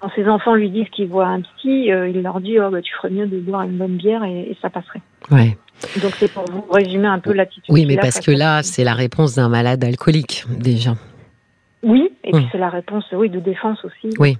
quand 0.00 0.10
ses 0.16 0.26
enfants 0.28 0.54
lui 0.54 0.70
disent 0.70 0.88
qu'ils 0.88 1.08
voient 1.08 1.26
un 1.26 1.42
petit, 1.42 1.92
euh, 1.92 2.08
il 2.08 2.22
leur 2.22 2.40
dit 2.40 2.58
oh 2.58 2.70
bah 2.70 2.80
tu 2.80 2.92
ferais 2.94 3.10
mieux 3.10 3.26
de 3.26 3.38
boire 3.38 3.62
une 3.62 3.76
bonne 3.76 3.96
bière 3.96 4.24
et, 4.24 4.50
et 4.50 4.56
ça 4.62 4.70
passerait. 4.70 5.02
Ouais. 5.30 5.58
Donc 6.02 6.12
c'est 6.16 6.32
pour 6.32 6.44
vous 6.50 6.64
résumer 6.70 7.06
un 7.06 7.18
peu 7.18 7.32
l'attitude. 7.32 7.64
Oui, 7.68 7.84
mais 7.86 7.96
parce 7.96 8.20
que 8.20 8.30
là, 8.30 8.62
c'est 8.62 8.84
la 8.84 8.94
réponse 8.94 9.34
d'un 9.34 9.48
malade 9.48 9.84
alcoolique 9.84 10.44
déjà. 10.58 10.94
Oui, 11.82 12.12
et 12.24 12.32
puis 12.32 12.46
c'est 12.52 12.58
la 12.58 12.68
réponse, 12.68 13.06
oui, 13.12 13.30
de 13.30 13.40
défense 13.40 13.82
aussi. 13.84 14.14
Oui. 14.18 14.36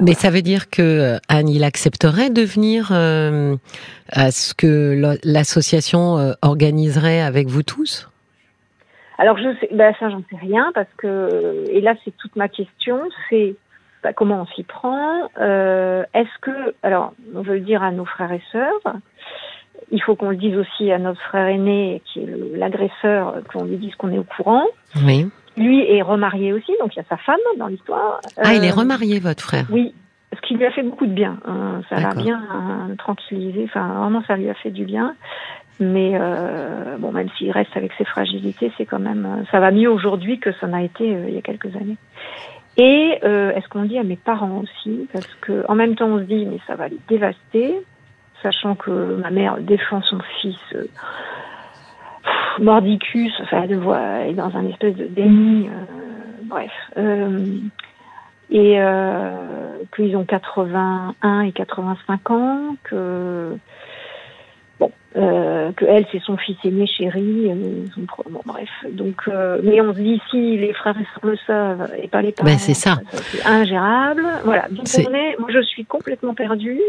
Mais 0.00 0.12
ça 0.12 0.30
veut 0.30 0.42
dire 0.42 0.68
que 0.68 0.82
euh, 0.82 1.18
Anne, 1.28 1.48
il 1.48 1.64
accepterait 1.64 2.28
de 2.28 2.42
venir 2.42 2.90
euh, 2.92 3.56
à 4.10 4.30
ce 4.30 4.52
que 4.52 5.18
l'association 5.24 6.18
euh, 6.18 6.32
organiserait 6.42 7.22
avec 7.22 7.48
vous 7.48 7.62
tous? 7.62 8.10
Alors 9.16 9.36
je 9.38 9.48
sais, 9.58 9.68
ben 9.72 9.92
ça 9.98 10.10
j'en 10.10 10.22
sais 10.30 10.36
rien 10.40 10.70
parce 10.74 10.92
que 10.96 11.64
et 11.70 11.80
là 11.80 11.94
c'est 12.04 12.16
toute 12.18 12.36
ma 12.36 12.46
question, 12.46 13.00
c'est 13.28 13.56
bah, 14.04 14.12
comment 14.12 14.42
on 14.42 14.46
s'y 14.54 14.62
prend 14.62 15.24
Est-ce 15.34 16.38
que, 16.40 16.74
alors 16.84 17.14
on 17.34 17.42
veut 17.42 17.54
le 17.54 17.60
dire 17.60 17.82
à 17.82 17.90
nos 17.90 18.04
frères 18.04 18.30
et 18.30 18.42
sœurs, 18.52 18.94
il 19.90 20.02
faut 20.02 20.16
qu'on 20.16 20.30
le 20.30 20.36
dise 20.36 20.56
aussi 20.56 20.90
à 20.92 20.98
notre 20.98 21.20
frère 21.20 21.46
aîné, 21.46 22.02
qui 22.06 22.20
est 22.20 22.28
l'agresseur, 22.56 23.36
qu'on 23.52 23.64
lui 23.64 23.76
dise 23.76 23.94
qu'on 23.96 24.12
est 24.12 24.18
au 24.18 24.24
courant. 24.24 24.64
Oui. 25.04 25.28
Lui 25.56 25.80
est 25.90 26.02
remarié 26.02 26.52
aussi, 26.52 26.72
donc 26.80 26.94
il 26.94 26.98
y 26.98 27.00
a 27.00 27.04
sa 27.08 27.16
femme 27.16 27.36
dans 27.58 27.66
l'histoire. 27.66 28.20
Ah, 28.36 28.54
il 28.54 28.64
est 28.64 28.70
euh, 28.70 28.74
remarié, 28.74 29.18
votre 29.18 29.42
frère 29.42 29.64
Oui, 29.70 29.94
ce 30.34 30.40
qui 30.46 30.54
lui 30.54 30.64
a 30.64 30.70
fait 30.70 30.82
beaucoup 30.82 31.06
de 31.06 31.12
bien. 31.12 31.38
Hein. 31.46 31.80
Ça 31.88 32.00
l'a 32.00 32.14
bien 32.14 32.40
hein, 32.50 32.90
tranquillisé, 32.98 33.64
enfin 33.64 33.88
vraiment 33.94 34.22
ça 34.26 34.36
lui 34.36 34.48
a 34.48 34.54
fait 34.54 34.70
du 34.70 34.84
bien. 34.84 35.16
Mais 35.80 36.12
euh, 36.14 36.96
bon, 36.98 37.12
même 37.12 37.28
s'il 37.38 37.50
reste 37.52 37.76
avec 37.76 37.92
ses 37.96 38.04
fragilités, 38.04 38.72
c'est 38.76 38.84
quand 38.84 38.98
même, 38.98 39.26
euh, 39.26 39.44
ça 39.50 39.60
va 39.60 39.70
mieux 39.70 39.90
aujourd'hui 39.90 40.38
que 40.38 40.50
ça 40.60 40.66
n'a 40.66 40.82
été 40.82 41.06
il 41.06 41.34
y 41.34 41.38
a 41.38 41.42
quelques 41.42 41.74
années. 41.76 41.96
Et 42.76 43.18
est-ce 43.22 43.68
qu'on 43.68 43.82
le 43.82 43.88
dit 43.88 43.98
à 43.98 44.04
mes 44.04 44.14
parents 44.16 44.62
aussi? 44.62 45.08
Parce 45.12 45.26
que 45.40 45.64
en 45.68 45.74
même 45.74 45.96
temps, 45.96 46.06
on 46.06 46.18
se 46.18 46.24
dit, 46.24 46.46
mais 46.46 46.60
ça 46.68 46.76
va 46.76 46.86
les 46.86 46.98
dévaster 47.08 47.74
sachant 48.42 48.74
que 48.74 49.16
ma 49.16 49.30
mère 49.30 49.58
défend 49.58 50.02
son 50.02 50.18
fils 50.40 50.56
euh, 50.74 50.84
mordicus, 52.60 53.32
enfin, 53.42 53.62
elle 53.64 53.76
voit, 53.76 54.26
est 54.26 54.34
dans 54.34 54.54
un 54.56 54.66
espèce 54.66 54.96
de 54.96 55.06
déni, 55.06 55.68
euh, 55.68 55.84
bref. 56.44 56.72
Euh, 56.96 57.58
et 58.50 58.80
qu'ils 59.94 60.16
ont 60.16 60.24
81 60.24 61.40
et 61.42 61.52
85 61.52 62.30
ans, 62.30 62.76
que 62.82 63.56
bon, 64.80 64.90
Euh, 65.16 65.72
que 65.72 65.86
elle 65.86 66.04
c'est 66.12 66.20
son 66.20 66.36
fils 66.36 66.58
aîné 66.64 66.86
chéri 66.86 67.50
euh, 67.50 67.86
bon, 68.28 68.40
bref 68.44 68.68
donc 68.92 69.22
euh, 69.26 69.58
mais 69.64 69.80
on 69.80 69.94
se 69.94 69.98
dit 69.98 70.20
si 70.30 70.58
les 70.58 70.74
frères 70.74 70.96
et 71.00 71.04
sœurs 71.14 71.30
le 71.30 71.36
savent 71.46 71.92
et 72.02 72.08
pas 72.08 72.20
les 72.20 72.30
parents 72.30 72.50
ben, 72.50 72.58
c'est 72.58 72.74
ça, 72.74 72.98
c'est 73.14 73.46
ingérable 73.46 74.26
voilà 74.44 74.68
donc 74.68 74.84
on 74.98 75.14
est, 75.14 75.38
moi 75.38 75.48
je 75.50 75.62
suis 75.62 75.86
complètement 75.86 76.34
perdue 76.34 76.82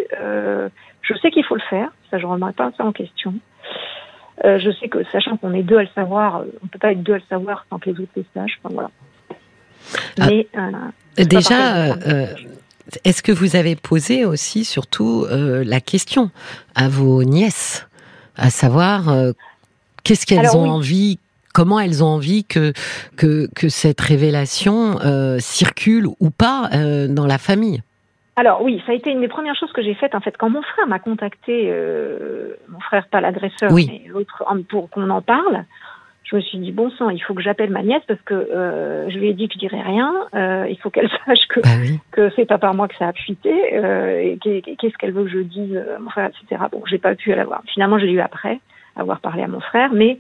je 1.02 1.14
sais 1.16 1.32
qu'il 1.32 1.44
faut 1.44 1.56
le 1.56 1.62
faire 1.70 1.90
ça 2.12 2.18
je 2.18 2.26
remets 2.26 2.54
pas 2.54 2.72
ça 2.78 2.86
en 2.86 2.92
question. 2.92 3.34
Je 4.42 4.72
sais 4.80 4.88
que 4.88 5.04
sachant 5.12 5.36
qu'on 5.36 5.54
est 5.54 5.64
deux 5.64 5.78
à 5.78 5.84
le 5.84 5.90
savoir 5.94 6.44
on 6.64 6.68
peut 6.68 6.80
pas 6.80 6.94
être 6.94 7.04
deux 7.04 7.14
à 7.14 7.18
le 7.18 7.24
savoir 7.30 7.66
sans 7.70 7.78
que 7.78 7.90
les 7.90 8.00
autres 8.00 8.12
le 8.16 8.26
sachent 8.34 8.60
enfin 8.64 8.74
voilà. 8.74 8.92
Ah, 10.20 10.28
mais 10.28 10.48
déjà 11.26 11.96
est-ce 13.04 13.22
que 13.22 13.34
vous 13.34 13.58
avez 13.58 13.76
posé 13.76 14.24
aussi 14.26 14.64
surtout 14.64 15.26
la 15.30 15.82
question 15.82 16.32
à 16.74 16.88
vos 16.88 17.24
nièces 17.24 17.90
à 18.40 18.50
savoir 18.50 19.10
euh, 19.10 19.34
qu'est-ce 20.04 20.26
qu'elles 20.26 20.56
ont 20.56 20.70
envie 20.70 21.20
comment 21.54 21.80
elles 21.80 22.04
ont 22.04 22.08
envie 22.08 22.46
que 22.46 22.74
que, 23.18 23.50
que 23.56 23.70
cette 23.70 24.02
révélation 24.02 25.00
euh, 25.02 25.40
circule 25.40 26.08
ou 26.20 26.30
pas 26.30 26.70
euh, 26.74 27.08
dans 27.08 27.28
la 27.28 27.38
famille? 27.38 27.82
Alors 28.40 28.62
oui, 28.62 28.82
ça 28.86 28.94
a 28.94 28.96
été 28.96 29.12
une 29.12 29.20
des 29.20 29.28
premières 29.28 29.56
choses 29.56 29.74
que 29.74 29.82
j'ai 29.82 29.96
faites 29.96 30.16
en 30.16 30.22
fait 30.22 30.38
quand 30.38 30.50
mon 30.50 30.62
frère 30.62 30.88
m'a 30.88 31.00
contacté, 31.00 31.74
mon 32.70 32.80
frère 32.80 33.06
pas 33.08 33.20
l'agresseur 33.20 33.70
mais 33.74 34.04
l'autre 34.08 34.46
pour 34.70 34.90
qu'on 34.90 35.10
en 35.10 35.22
parle. 35.22 35.66
Je 36.24 36.38
me 36.38 36.42
suis 36.42 36.58
dit 36.60 36.72
bon 36.72 36.90
sang, 36.92 37.10
il 37.10 37.20
faut 37.20 37.34
que 37.34 37.42
j'appelle 37.42 37.70
ma 37.70 37.82
nièce 37.82 38.04
parce 38.08 38.22
que 38.22 38.48
je 39.10 39.18
lui 39.18 39.28
ai 39.28 39.34
dit 39.34 39.50
que 39.50 39.56
je 39.56 39.60
dirais 39.60 39.82
rien. 39.82 40.14
il 40.70 40.78
faut 40.82 40.90
qu'elle 40.90 41.10
sache 41.26 41.48
que 41.50 41.60
bah 41.60 41.98
que 42.12 42.32
c'est 42.38 42.46
pas 42.46 42.58
par 42.58 42.74
moi 42.74 42.88
que 42.88 42.96
ça 42.96 43.10
a 43.10 43.14
fuité 43.14 43.52
et 43.52 44.38
qu'est-ce 44.40 44.98
qu'elle 44.98 45.12
veut 45.12 45.26
que 45.26 45.32
je 45.32 45.40
dise, 45.40 45.84
mon 46.00 46.10
frère, 46.10 46.30
etc. 46.30 46.64
Bon, 46.72 46.82
j'ai 46.86 46.98
pas 46.98 47.16
pu 47.16 47.36
l'avoir. 47.36 47.62
Finalement, 47.74 48.00
j'ai 48.00 48.10
eu 48.10 48.22
après 48.22 48.62
avoir 48.96 49.20
parlé 49.20 49.44
à 49.44 49.48
mon 49.48 49.60
frère, 49.60 49.92
mais 49.94 50.18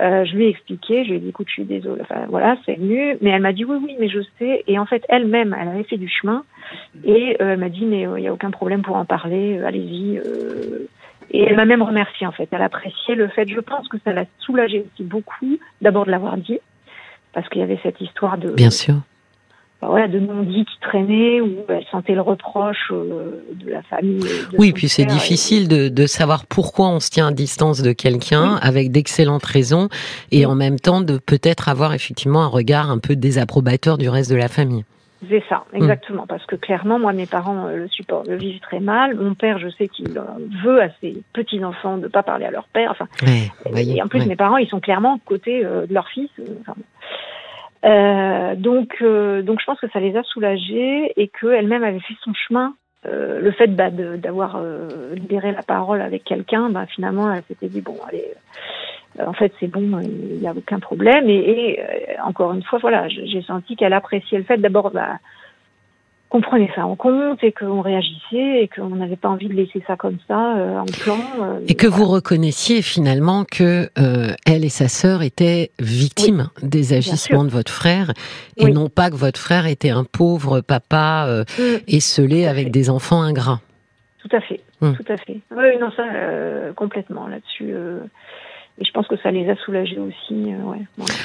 euh, 0.00 0.24
je 0.24 0.36
lui 0.36 0.46
ai 0.46 0.48
expliqué, 0.48 1.04
je 1.04 1.10
lui 1.10 1.16
ai 1.16 1.20
dit, 1.20 1.28
écoute, 1.28 1.48
je 1.48 1.54
suis 1.54 1.64
désolée, 1.64 2.02
enfin 2.02 2.26
voilà, 2.28 2.56
c'est 2.64 2.74
venu, 2.74 3.16
mais 3.20 3.30
elle 3.30 3.42
m'a 3.42 3.52
dit, 3.52 3.64
oui, 3.64 3.78
oui, 3.82 3.96
mais 3.98 4.08
je 4.08 4.20
sais, 4.38 4.64
et 4.66 4.78
en 4.78 4.86
fait, 4.86 5.04
elle-même, 5.08 5.56
elle 5.60 5.68
avait 5.68 5.84
fait 5.84 5.96
du 5.96 6.08
chemin, 6.08 6.44
et 7.04 7.36
euh, 7.40 7.52
elle 7.52 7.58
m'a 7.58 7.68
dit, 7.68 7.84
mais 7.84 8.06
euh, 8.06 8.18
il 8.18 8.22
n'y 8.22 8.28
a 8.28 8.32
aucun 8.32 8.50
problème 8.50 8.82
pour 8.82 8.96
en 8.96 9.04
parler, 9.04 9.60
allez-y, 9.60 10.20
et 11.30 11.42
elle 11.42 11.56
m'a 11.56 11.64
même 11.64 11.82
remercié, 11.82 12.26
en 12.26 12.32
fait, 12.32 12.48
elle 12.52 12.62
appréciait 12.62 13.14
le 13.14 13.28
fait, 13.28 13.48
je 13.48 13.60
pense 13.60 13.88
que 13.88 13.98
ça 14.04 14.12
l'a 14.12 14.24
soulagé 14.38 14.86
aussi 14.86 15.02
beaucoup, 15.04 15.58
d'abord 15.82 16.06
de 16.06 16.10
l'avoir 16.10 16.36
dit, 16.36 16.60
parce 17.32 17.48
qu'il 17.48 17.60
y 17.60 17.64
avait 17.64 17.80
cette 17.82 18.00
histoire 18.00 18.38
de... 18.38 18.50
Bien 18.50 18.70
sûr 18.70 18.94
voilà, 19.80 20.08
de 20.08 20.18
non-dits 20.18 20.64
qui 20.64 20.80
traînaient, 20.80 21.40
où 21.40 21.50
elle 21.68 21.84
sentait 21.90 22.14
le 22.14 22.20
reproche 22.20 22.90
euh, 22.90 23.44
de 23.54 23.70
la 23.70 23.82
famille. 23.82 24.24
oui, 24.58 24.72
puis 24.72 24.88
c'est 24.88 25.04
difficile 25.04 25.68
de, 25.68 25.88
de, 25.88 26.06
savoir 26.06 26.46
pourquoi 26.46 26.88
on 26.88 27.00
se 27.00 27.10
tient 27.10 27.28
à 27.28 27.32
distance 27.32 27.80
de 27.82 27.92
quelqu'un 27.92 28.56
avec 28.56 28.90
d'excellentes 28.90 29.44
raisons 29.44 29.88
et 30.32 30.46
en 30.46 30.54
même 30.54 30.80
temps 30.80 31.00
de 31.00 31.18
peut-être 31.18 31.68
avoir 31.68 31.94
effectivement 31.94 32.42
un 32.42 32.48
regard 32.48 32.90
un 32.90 32.98
peu 32.98 33.14
désapprobateur 33.14 33.98
du 33.98 34.08
reste 34.08 34.30
de 34.30 34.36
la 34.36 34.48
famille. 34.48 34.84
C'est 35.28 35.42
ça, 35.48 35.64
mm. 35.72 35.76
exactement, 35.76 36.26
parce 36.26 36.44
que 36.46 36.54
clairement, 36.54 36.98
moi, 36.98 37.12
mes 37.12 37.26
parents 37.26 37.66
euh, 37.66 37.76
le 37.76 37.88
supportent, 37.88 38.28
le 38.28 38.36
vivent 38.36 38.60
très 38.60 38.80
mal. 38.80 39.16
Mon 39.16 39.34
père, 39.34 39.58
je 39.58 39.68
sais 39.70 39.88
qu'il 39.88 40.08
veut 40.64 40.80
à 40.80 40.88
ses 41.00 41.22
petits 41.32 41.64
enfants 41.64 41.98
de 41.98 42.06
pas 42.06 42.22
parler 42.22 42.44
à 42.44 42.50
leur 42.50 42.68
père. 42.68 42.92
Enfin, 42.92 43.06
et 43.76 44.02
en 44.02 44.06
plus, 44.06 44.26
mes 44.26 44.36
parents, 44.36 44.58
ils 44.58 44.68
sont 44.68 44.80
clairement 44.80 45.18
côté 45.24 45.64
euh, 45.64 45.86
de 45.86 45.94
leur 45.94 46.08
fils. 46.08 46.30
Enfin, 46.60 46.74
euh, 47.84 48.54
donc, 48.56 48.96
euh, 49.02 49.42
donc 49.42 49.60
je 49.60 49.66
pense 49.66 49.80
que 49.80 49.88
ça 49.90 50.00
les 50.00 50.16
a 50.16 50.22
soulagés 50.24 51.12
et 51.16 51.28
qu'elle-même 51.28 51.84
avait 51.84 52.00
fait 52.00 52.14
son 52.22 52.32
chemin. 52.34 52.74
Euh, 53.06 53.40
le 53.40 53.52
fait 53.52 53.68
bah, 53.68 53.90
d'avoir 53.90 54.56
euh, 54.56 55.14
libéré 55.14 55.52
la 55.52 55.62
parole 55.62 56.00
avec 56.00 56.24
quelqu'un, 56.24 56.68
bah, 56.68 56.86
finalement, 56.86 57.32
elle 57.32 57.44
s'était 57.44 57.68
dit 57.68 57.80
bon, 57.80 57.96
allez, 58.08 58.24
euh, 59.20 59.26
en 59.26 59.32
fait, 59.32 59.52
c'est 59.60 59.68
bon, 59.68 60.00
il 60.00 60.40
n'y 60.40 60.48
a 60.48 60.52
aucun 60.52 60.80
problème. 60.80 61.28
Et, 61.28 61.78
et 61.78 61.80
encore 62.24 62.52
une 62.52 62.64
fois, 62.64 62.80
voilà, 62.80 63.08
j'ai 63.08 63.42
senti 63.42 63.76
qu'elle 63.76 63.92
appréciait 63.92 64.38
le 64.38 64.44
fait 64.44 64.58
d'abord 64.58 64.90
bah, 64.90 65.18
qu'on 66.28 66.40
prenait 66.42 66.70
ça 66.74 66.86
en 66.86 66.94
compte 66.94 67.42
et 67.42 67.52
qu'on 67.52 67.80
réagissait 67.80 68.62
et 68.62 68.68
qu'on 68.68 68.90
n'avait 68.90 69.16
pas 69.16 69.28
envie 69.28 69.48
de 69.48 69.54
laisser 69.54 69.82
ça 69.86 69.96
comme 69.96 70.18
ça 70.28 70.56
euh, 70.56 70.78
en 70.78 70.84
plan. 70.84 71.18
Euh, 71.40 71.60
et 71.66 71.74
que 71.74 71.86
vous 71.86 72.04
reconnaissiez 72.04 72.82
finalement 72.82 73.44
que 73.44 73.88
euh, 73.98 74.34
elle 74.46 74.64
et 74.64 74.68
sa 74.68 74.88
sœur 74.88 75.22
étaient 75.22 75.70
victimes 75.78 76.50
des 76.62 76.92
agissements 76.92 77.44
de 77.44 77.50
votre 77.50 77.72
frère 77.72 78.12
et 78.58 78.70
non 78.70 78.88
pas 78.90 79.10
que 79.10 79.16
votre 79.16 79.40
frère 79.40 79.66
était 79.66 79.90
un 79.90 80.04
pauvre 80.04 80.60
papa 80.60 81.44
mm. 81.58 81.62
esselé 81.88 82.46
avec 82.46 82.70
des 82.70 82.90
enfants 82.90 83.22
ingrats. 83.22 83.60
Tout 84.18 84.36
à 84.36 84.40
fait, 84.40 84.60
mm. 84.82 84.92
tout 84.92 85.12
à 85.12 85.16
fait. 85.16 85.40
Oui, 85.50 85.78
non 85.80 85.90
ça 85.92 86.04
complètement 86.76 87.26
là-dessus. 87.26 87.72
Et 88.80 88.84
je 88.84 88.92
pense 88.92 89.08
que 89.08 89.16
ça 89.16 89.30
les 89.30 89.48
a 89.48 89.56
soulagés 89.56 89.98
aussi. 89.98 90.52
Euh, 90.52 90.62
ouais. 90.62 90.78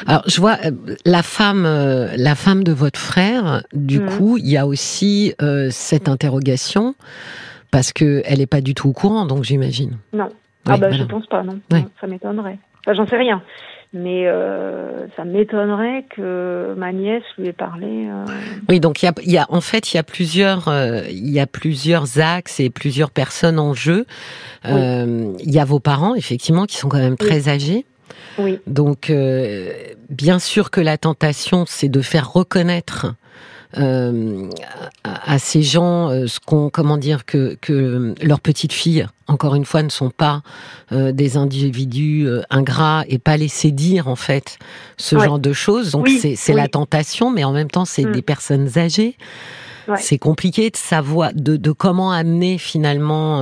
Alors, 0.08 0.24
je 0.28 0.40
vois 0.42 0.58
euh, 0.66 0.72
la 1.06 1.22
femme, 1.22 1.66
euh, 1.66 2.08
la 2.18 2.36
femme 2.36 2.64
de 2.64 2.72
votre 2.72 3.00
frère. 3.00 3.64
Du 3.74 4.00
mhm. 4.00 4.10
coup, 4.10 4.38
il 4.38 4.50
y 4.50 4.58
a 4.58 4.66
aussi 4.66 5.34
cette 5.70 6.10
interrogation 6.10 6.96
parce 7.72 7.94
que 7.94 8.22
elle 8.26 8.40
n'est 8.40 8.48
pas 8.48 8.62
du 8.62 8.74
tout 8.74 8.90
au 8.90 8.94
courant, 8.94 9.26
donc 9.26 9.44
j'imagine. 9.44 9.98
Non. 10.14 10.30
ah 10.68 10.78
bah, 10.78 10.92
je 10.92 11.04
pense 11.04 11.26
pas, 11.28 11.44
non. 11.44 11.60
non 11.72 11.86
ça 12.00 12.08
m'étonnerait. 12.08 12.58
Enfin, 12.86 12.94
j'en 12.94 13.08
sais 13.08 13.18
rien 13.18 13.42
mais 13.94 14.26
euh, 14.26 15.06
ça 15.16 15.24
m'étonnerait 15.24 16.06
que 16.16 16.74
ma 16.76 16.92
nièce 16.92 17.24
lui 17.38 17.48
ait 17.48 17.54
parlé. 17.54 18.08
Euh... 18.08 18.26
Oui, 18.68 18.80
donc 18.80 19.04
il 19.04 19.06
y 19.06 19.10
a, 19.10 19.14
y 19.24 19.38
a, 19.38 19.46
en 19.50 19.62
fait 19.62 19.94
il 19.94 19.98
y 19.98 20.00
a 20.00 20.04
plusieurs 20.04 20.68
euh, 20.68 21.02
il 21.10 21.30
y 21.30 21.40
a 21.40 21.46
plusieurs 21.46 22.20
axes 22.20 22.60
et 22.60 22.70
plusieurs 22.72 23.12
personnes 23.12 23.60
en 23.60 23.74
jeu. 23.74 24.06
Euh, 24.66 25.34
il 25.40 25.52
y 25.52 25.60
a 25.60 25.66
vos 25.66 25.80
parents 25.80 26.16
effectivement 26.16 26.66
qui 26.66 26.78
sont 26.78 26.90
quand 26.90 26.98
même 26.98 27.18
très 27.18 27.50
âgés. 27.50 27.86
Oui. 28.40 28.60
Donc 28.66 29.10
euh, 29.12 29.72
bien 30.10 30.40
sûr 30.40 30.72
que 30.72 30.82
la 30.82 30.98
tentation 30.98 31.66
c'est 31.68 31.90
de 31.90 32.02
faire 32.02 32.34
reconnaître 32.34 33.14
euh, 33.78 34.50
à, 35.04 35.40
ces 35.40 35.64
gens 35.64 36.10
euh, 36.10 36.28
ce 36.28 36.40
qu'on 36.40 36.70
comment 36.70 36.98
dire 36.98 37.26
que 37.26 37.58
que 37.60 38.14
leurs 38.22 38.40
petites 38.40 38.74
filles 38.74 39.08
encore 39.28 39.56
une 39.56 39.66
fois 39.66 39.82
ne 39.82 39.90
sont 39.90 40.12
pas 40.12 40.44
euh, 40.92 41.12
des 41.12 41.38
individus 41.38 42.28
ingrats 42.50 43.04
et 43.08 43.18
pas 43.18 43.36
laisser 43.38 43.72
dire 43.72 44.08
en 44.08 44.16
fait 44.16 44.60
ce 44.98 45.18
genre 45.18 45.40
de 45.40 45.54
choses. 45.54 45.92
Donc 45.92 46.08
c'est 46.08 46.54
la 46.54 46.68
tentation 46.68 47.32
mais 47.32 47.44
en 47.44 47.52
même 47.52 47.70
temps 47.70 47.86
c'est 47.86 48.06
mm. 48.06 48.12
des 48.12 48.22
personnes 48.22 48.78
âgées. 48.78 49.18
C'est 49.98 50.18
compliqué 50.18 50.70
de 50.70 50.78
savoir 50.78 51.32
de, 51.34 51.58
de 51.58 51.72
comment 51.74 52.14
amener 52.14 52.58
finalement 52.58 53.42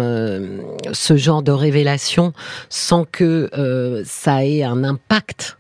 ce 0.91 1.15
genre 1.15 1.43
de 1.43 1.51
révélation 1.51 2.33
sans 2.69 3.05
que 3.05 4.01
ça 4.05 4.45
ait 4.45 4.63
un 4.63 4.83
impact 4.83 5.57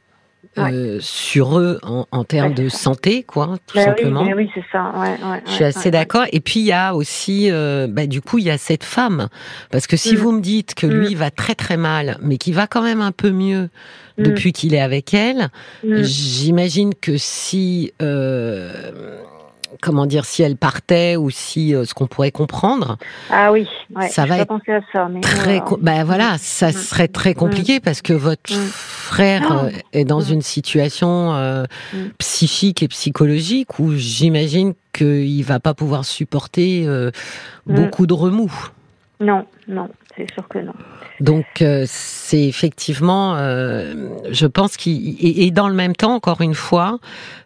euh, 0.57 0.97
sur 0.99 1.57
eux 1.57 1.79
en, 1.81 2.05
en 2.11 2.23
termes 2.25 2.53
de 2.53 2.67
santé, 2.67 3.23
quoi, 3.23 3.57
tout 3.67 3.77
bah 3.77 3.85
simplement. 3.85 4.23
Oui, 4.23 4.33
oui 4.33 4.49
c'est 4.53 4.63
ça. 4.69 4.91
Ouais, 4.97 5.15
Je 5.45 5.51
suis 5.51 5.63
assez 5.63 5.91
d'accord. 5.91 6.25
Et 6.33 6.41
puis 6.41 6.59
il 6.59 6.65
y 6.65 6.73
a 6.73 6.93
aussi, 6.93 7.49
euh, 7.49 7.87
bah, 7.89 8.05
du 8.05 8.21
coup, 8.21 8.37
il 8.37 8.45
y 8.45 8.49
a 8.49 8.57
cette 8.57 8.83
femme, 8.83 9.29
parce 9.71 9.87
que 9.87 9.95
si 9.95 10.13
mm. 10.13 10.17
vous 10.17 10.31
me 10.33 10.41
dites 10.41 10.75
que 10.75 10.87
lui 10.87 11.15
mm. 11.15 11.17
va 11.17 11.31
très 11.31 11.55
très 11.55 11.77
mal, 11.77 12.17
mais 12.21 12.37
qu'il 12.37 12.53
va 12.53 12.67
quand 12.67 12.81
même 12.81 12.99
un 12.99 13.13
peu 13.13 13.31
mieux 13.31 13.69
mm. 14.17 14.23
depuis 14.23 14.51
qu'il 14.51 14.73
est 14.73 14.81
avec 14.81 15.13
elle, 15.13 15.49
j'imagine 15.83 16.93
que 16.95 17.15
si 17.17 17.93
euh, 18.01 19.21
comment 19.81 20.05
dire, 20.05 20.25
si 20.25 20.43
elle 20.43 20.57
partait 20.57 21.15
ou 21.15 21.29
si 21.29 21.73
euh, 21.73 21.85
ce 21.85 21.93
qu'on 21.93 22.07
pourrait 22.07 22.31
comprendre. 22.31 22.97
Ah 23.29 23.51
oui, 23.51 23.67
ouais, 23.95 24.09
ça 24.09 24.25
va 24.25 24.39
être 24.39 24.53
à 24.53 24.79
ça, 24.91 25.07
mais 25.09 25.21
très, 25.21 25.59
euh, 25.59 25.77
ben 25.79 26.03
voilà, 26.03 26.37
ça 26.37 26.69
mm. 26.69 26.73
serait 26.73 27.07
très 27.07 27.33
compliqué 27.33 27.77
mm. 27.77 27.81
parce 27.81 28.01
que 28.01 28.13
votre 28.13 28.53
mm. 28.53 28.69
frère 28.71 29.51
euh, 29.51 29.69
est 29.93 30.05
dans 30.05 30.21
une 30.21 30.41
situation 30.41 31.01
psychique 32.17 32.83
et 32.83 32.87
psychologique 32.87 33.79
où 33.79 33.93
j'imagine 33.93 34.73
qu'il 34.93 35.43
va 35.43 35.59
pas 35.59 35.73
pouvoir 35.73 36.05
supporter 36.05 36.87
beaucoup 37.65 38.07
de 38.07 38.13
remous. 38.13 38.69
Non, 39.19 39.45
non, 39.67 39.89
c'est 40.15 40.31
sûr 40.33 40.47
que 40.47 40.59
non. 40.59 40.73
Donc 41.21 41.45
euh, 41.61 41.85
c'est 41.87 42.43
effectivement, 42.43 43.35
euh, 43.35 43.93
je 44.31 44.47
pense 44.47 44.75
qu'il 44.75 45.15
et, 45.19 45.51
dans 45.51 45.69
le 45.69 45.75
même 45.75 45.95
temps, 45.95 46.15
encore 46.15 46.41
une 46.41 46.55
fois, 46.55 46.99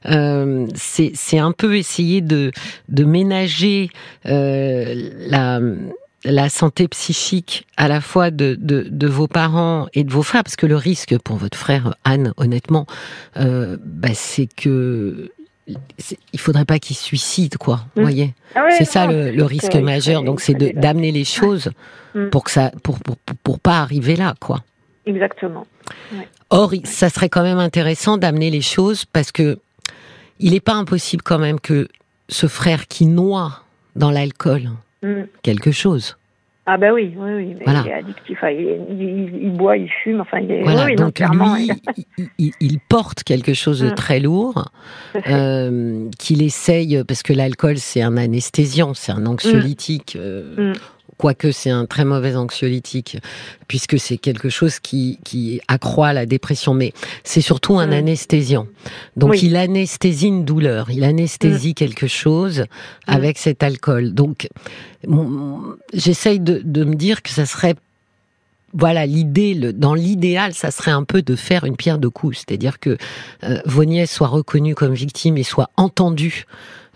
euh, 0.05 0.65
c'est 0.75 1.39
un 1.39 1.51
peu 1.51 1.75
essayer 1.75 2.21
de 2.21 2.51
de 2.87 3.03
ménager 3.03 3.89
la 4.23 5.59
la 6.23 6.49
santé 6.49 6.87
psychique 6.87 7.67
à 7.77 7.87
la 7.87 8.01
fois 8.01 8.31
de, 8.31 8.57
de, 8.59 8.87
de, 8.89 9.07
vos 9.07 9.27
parents 9.27 9.85
et 9.93 10.03
de 10.03 10.11
vos 10.11 10.23
frères, 10.23 10.43
parce 10.43 10.55
que 10.55 10.65
le 10.65 10.75
risque 10.75 11.15
pour 11.19 11.35
votre 11.35 11.55
frère 11.55 11.93
Anne, 12.03 12.33
honnêtement, 12.37 12.87
bah, 13.35 14.09
c'est 14.15 14.47
que 14.47 15.31
il 15.67 16.39
faudrait 16.39 16.65
pas 16.65 16.79
qu'il 16.79 16.95
suicide, 16.95 17.57
quoi. 17.57 17.85
Vous 17.95 18.01
mm. 18.01 18.03
voyez, 18.03 18.33
ah 18.55 18.67
c'est 18.77 18.85
ça 18.85 19.07
le, 19.07 19.43
risque 19.43 19.75
majeur. 19.75 20.23
Donc 20.23 20.41
c'est 20.41 20.53
d'amener 20.53 21.11
les 21.11 21.25
choses 21.25 21.71
mm. 22.13 22.27
pour 22.29 22.43
que 22.43 22.51
ça, 22.51 22.71
pour, 22.83 22.99
pour, 22.99 23.17
pour 23.43 23.59
pas 23.59 23.79
arriver 23.79 24.15
là, 24.15 24.35
quoi. 24.39 24.63
Exactement. 25.05 25.65
Or, 26.49 26.73
ça 26.83 27.09
serait 27.09 27.29
quand 27.29 27.43
même 27.43 27.59
intéressant 27.59 28.17
d'amener 28.17 28.49
les 28.49 28.61
choses 28.61 29.05
parce 29.05 29.31
que 29.31 29.59
il 30.39 30.51
n'est 30.51 30.59
pas 30.59 30.73
impossible 30.73 31.23
quand 31.23 31.39
même 31.39 31.59
que 31.59 31.87
ce 32.27 32.47
frère 32.47 32.87
qui 32.87 33.05
noie 33.05 33.61
dans 33.95 34.11
l'alcool 34.11 34.71
mm. 35.01 35.23
quelque 35.41 35.71
chose, 35.71 36.17
Ah 36.67 36.77
bah 36.77 36.93
oui, 36.93 37.13
oui, 37.15 37.31
oui. 37.35 37.55
Mais 37.59 37.65
Il 37.67 37.87
est 37.87 37.93
addictif. 37.93 38.43
il, 38.49 39.51
boit, 39.55 39.77
il 39.77 39.89
fume. 40.03 40.21
Enfin, 40.21 40.39
il 40.39 40.51
est. 40.51 40.63
Voilà, 40.63 40.95
donc 40.95 41.19
lui, 41.19 41.69
il, 42.59 42.79
porte 42.79 43.23
quelque 43.23 43.53
chose 43.53 43.81
de 43.81 43.89
mm. 43.89 43.95
très 43.95 44.19
lourd 44.19 44.71
euh, 45.27 46.09
qu'il 46.17 46.41
essaye 46.41 47.03
parce 47.07 47.21
que 47.21 47.33
l'alcool 47.33 47.77
c'est 47.77 48.01
un 48.01 48.17
anesthésiant, 48.17 48.93
c'est 48.95 49.11
un 49.11 49.25
anxiolytique. 49.25 50.17
Euh, 50.19 50.71
mm 50.71 50.73
quoique 51.17 51.51
c'est 51.51 51.69
un 51.69 51.85
très 51.85 52.05
mauvais 52.05 52.35
anxiolytique, 52.35 53.17
puisque 53.67 53.99
c'est 53.99 54.17
quelque 54.17 54.49
chose 54.49 54.79
qui, 54.79 55.19
qui 55.23 55.61
accroît 55.67 56.13
la 56.13 56.25
dépression, 56.25 56.73
mais 56.73 56.93
c'est 57.23 57.41
surtout 57.41 57.79
un 57.79 57.87
mm. 57.87 57.93
anesthésiant. 57.93 58.67
Donc 59.15 59.41
il 59.41 59.55
anesthésie 59.55 60.27
une 60.27 60.45
douleur, 60.45 60.89
il 60.91 61.03
anesthésie 61.03 61.71
mm. 61.71 61.75
quelque 61.75 62.07
chose 62.07 62.59
mm. 62.59 62.65
avec 63.07 63.37
cet 63.37 63.63
alcool. 63.63 64.13
Donc 64.13 64.49
j'essaye 65.93 66.39
de, 66.39 66.61
de 66.63 66.83
me 66.83 66.95
dire 66.95 67.21
que 67.21 67.29
ça 67.29 67.45
serait 67.45 67.75
voilà 68.77 69.05
l'idée, 69.05 69.55
dans 69.73 69.93
l'idéal, 69.93 70.53
ça 70.53 70.69
serait 70.69 70.91
un 70.91 71.05
peu 71.05 71.21
de 71.21 71.35
faire 71.37 71.63
une 71.63 71.77
pierre 71.77 71.97
de 71.97 72.09
coups, 72.09 72.39
c'est-à-dire 72.39 72.79
que 72.79 72.97
euh, 73.45 74.05
soit 74.05 74.27
reconnu 74.27 74.75
comme 74.75 74.93
victime 74.93 75.37
et 75.37 75.43
soit 75.43 75.69
entendu 75.77 76.45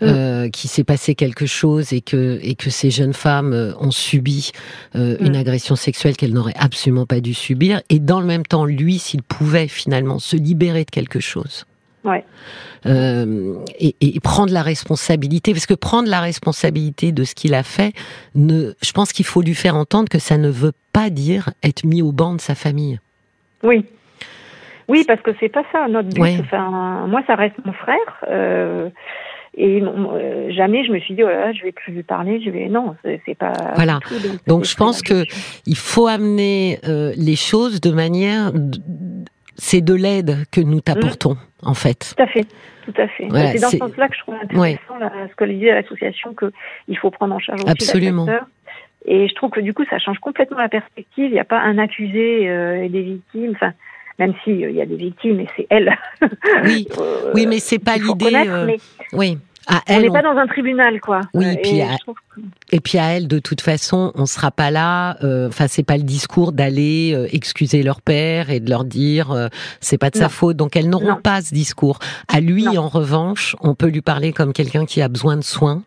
Mm. 0.00 0.06
euh, 0.06 0.48
qu'il 0.48 0.70
s'est 0.70 0.84
passé 0.84 1.14
quelque 1.14 1.44
chose 1.44 1.92
et 1.92 2.00
que 2.00 2.38
et 2.42 2.54
que 2.54 2.70
ces 2.70 2.90
jeunes 2.90 3.12
femmes 3.12 3.52
euh, 3.52 3.74
ont 3.78 3.90
subi 3.90 4.50
euh, 4.96 5.18
une 5.20 5.34
mm. 5.34 5.40
agression 5.40 5.76
sexuelle 5.76 6.16
qu'elles 6.16 6.32
n'auraient 6.32 6.56
absolument 6.58 7.04
pas 7.04 7.20
dû 7.20 7.34
subir 7.34 7.82
et 7.90 7.98
dans 7.98 8.18
le 8.18 8.26
même 8.26 8.46
temps 8.46 8.64
lui 8.64 8.98
s'il 8.98 9.22
pouvait 9.22 9.68
finalement 9.68 10.18
se 10.18 10.36
libérer 10.36 10.84
de 10.84 10.90
quelque 10.90 11.20
chose 11.20 11.66
ouais. 12.04 12.24
euh, 12.86 13.56
et, 13.78 13.94
et, 14.00 14.18
prendre 14.20 14.54
la 14.54 14.62
responsabilité 14.62 15.52
parce 15.52 15.66
que 15.66 15.74
prendre 15.74 16.08
la 16.08 16.20
responsabilité 16.20 17.12
de 17.12 17.24
ce 17.24 17.34
qu'il 17.34 17.52
a 17.52 17.62
fait 17.62 17.92
ne 18.34 18.72
je 18.82 18.92
pense 18.92 19.12
qu'il 19.12 19.26
faut 19.26 19.42
lui 19.42 19.54
faire 19.54 19.76
entendre 19.76 20.08
que 20.08 20.18
ça 20.18 20.38
ne 20.38 20.48
veut 20.48 20.72
pas 20.94 21.10
dire 21.10 21.50
être 21.62 21.84
mis 21.84 22.00
au 22.00 22.12
banc 22.12 22.34
de 22.34 22.40
sa 22.40 22.54
famille 22.54 23.00
oui 23.62 23.84
oui, 24.90 25.04
parce 25.06 25.20
que 25.20 25.30
c'est 25.38 25.48
pas 25.48 25.62
ça 25.70 25.86
notre 25.86 26.08
but. 26.08 26.40
Enfin, 26.40 27.06
moi, 27.06 27.22
ça 27.28 27.36
reste 27.36 27.54
mon 27.64 27.72
frère. 27.72 28.24
Euh, 28.28 28.90
et 29.56 29.82
euh, 29.82 30.52
jamais 30.52 30.84
je 30.84 30.92
me 30.92 31.00
suis 31.00 31.14
dit, 31.14 31.24
oh 31.24 31.28
je 31.28 31.62
vais 31.62 31.72
plus 31.72 31.92
lui 31.92 32.02
parler. 32.02 32.40
Je 32.40 32.50
vais 32.50 32.68
non, 32.68 32.94
c'est 33.02 33.34
pas. 33.36 33.52
Voilà. 33.74 33.98
donc, 34.46 34.64
je 34.64 34.76
pense 34.76 35.02
que 35.02 35.24
il 35.66 35.76
faut 35.76 36.06
amener 36.06 36.78
euh, 36.86 37.12
les 37.16 37.36
choses 37.36 37.80
de 37.80 37.90
manière. 37.90 38.52
C'est 39.56 39.82
de 39.82 39.92
l'aide 39.92 40.38
que 40.50 40.62
nous 40.62 40.80
t'apportons, 40.80 41.34
mmh. 41.34 41.68
en 41.68 41.74
fait. 41.74 42.14
Tout 42.16 42.22
à 42.22 42.26
fait. 42.28 42.46
Tout 42.86 42.94
à 42.96 43.08
fait. 43.08 43.28
c'est 43.28 43.60
dans 43.60 43.68
ce 43.68 43.76
sens-là 43.76 44.08
que 44.08 44.16
je 44.16 44.20
trouve 44.20 44.34
intéressant 44.42 44.94
ce 45.28 45.34
que 45.34 45.44
disait 45.44 45.74
l'association 45.74 46.34
qu'il 46.34 46.96
faut 46.96 47.10
prendre 47.10 47.34
en 47.34 47.38
charge 47.38 47.60
aussi 47.60 47.70
Absolument. 47.70 48.26
Et 49.04 49.28
je 49.28 49.34
trouve 49.34 49.50
que 49.50 49.60
du 49.60 49.74
coup, 49.74 49.84
ça 49.88 49.98
change 49.98 50.18
complètement 50.18 50.58
la 50.58 50.68
perspective. 50.68 51.26
Il 51.26 51.32
n'y 51.32 51.40
a 51.40 51.44
pas 51.44 51.60
un 51.60 51.78
accusé 51.78 52.48
euh, 52.48 52.82
et 52.82 52.88
des 52.88 53.02
victimes. 53.02 53.52
Enfin, 53.54 53.72
même 54.20 54.34
s'il 54.44 54.60
il 54.60 54.72
y 54.72 54.80
a 54.80 54.86
des 54.86 54.96
victimes 54.96 55.40
et 55.40 55.48
c'est 55.56 55.66
elle. 55.70 55.92
Oui, 56.64 56.86
oui 57.34 57.46
mais 57.46 57.58
c'est 57.58 57.80
pas 57.80 57.96
l'idée. 57.96 58.48
Oui 59.12 59.38
on 59.88 60.00
n'est 60.00 60.10
pas 60.10 60.22
dans 60.22 60.36
un 60.36 60.46
tribunal, 60.46 61.00
quoi. 61.00 61.20
Oui, 61.34 61.46
et, 61.46 61.56
puis, 61.56 61.80
à... 61.80 61.96
et 62.72 62.80
puis 62.80 62.98
à 62.98 63.16
elle, 63.16 63.28
de 63.28 63.38
toute 63.38 63.60
façon, 63.60 64.12
on 64.14 64.26
sera 64.26 64.50
pas 64.50 64.70
là. 64.70 65.16
Euh, 65.22 65.48
enfin, 65.48 65.66
c'est 65.68 65.82
pas 65.82 65.96
le 65.96 66.02
discours 66.02 66.52
d'aller 66.52 67.12
euh, 67.14 67.28
excuser 67.32 67.82
leur 67.82 68.00
père 68.00 68.50
et 68.50 68.60
de 68.60 68.68
leur 68.70 68.84
dire 68.84 69.30
euh, 69.30 69.48
c'est 69.80 69.98
pas 69.98 70.10
de 70.10 70.16
sa 70.16 70.28
faute. 70.28 70.56
Donc 70.56 70.76
elles 70.76 70.88
n'auront 70.88 71.16
pas 71.16 71.42
ce 71.42 71.54
discours. 71.54 71.98
À 72.28 72.40
lui, 72.40 72.66
en 72.78 72.88
revanche, 72.88 73.56
on 73.60 73.74
peut 73.74 73.88
lui 73.88 74.02
parler 74.02 74.32
comme 74.32 74.52
quelqu'un 74.52 74.86
qui 74.86 75.02
a 75.02 75.08
besoin 75.08 75.36
de 75.36 75.44
soins, 75.44 75.82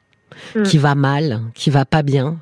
mm. 0.55 0.63
qui 0.63 0.77
va 0.77 0.95
mal, 0.95 1.41
qui 1.53 1.69
va 1.69 1.85
pas 1.85 2.03
bien. 2.03 2.37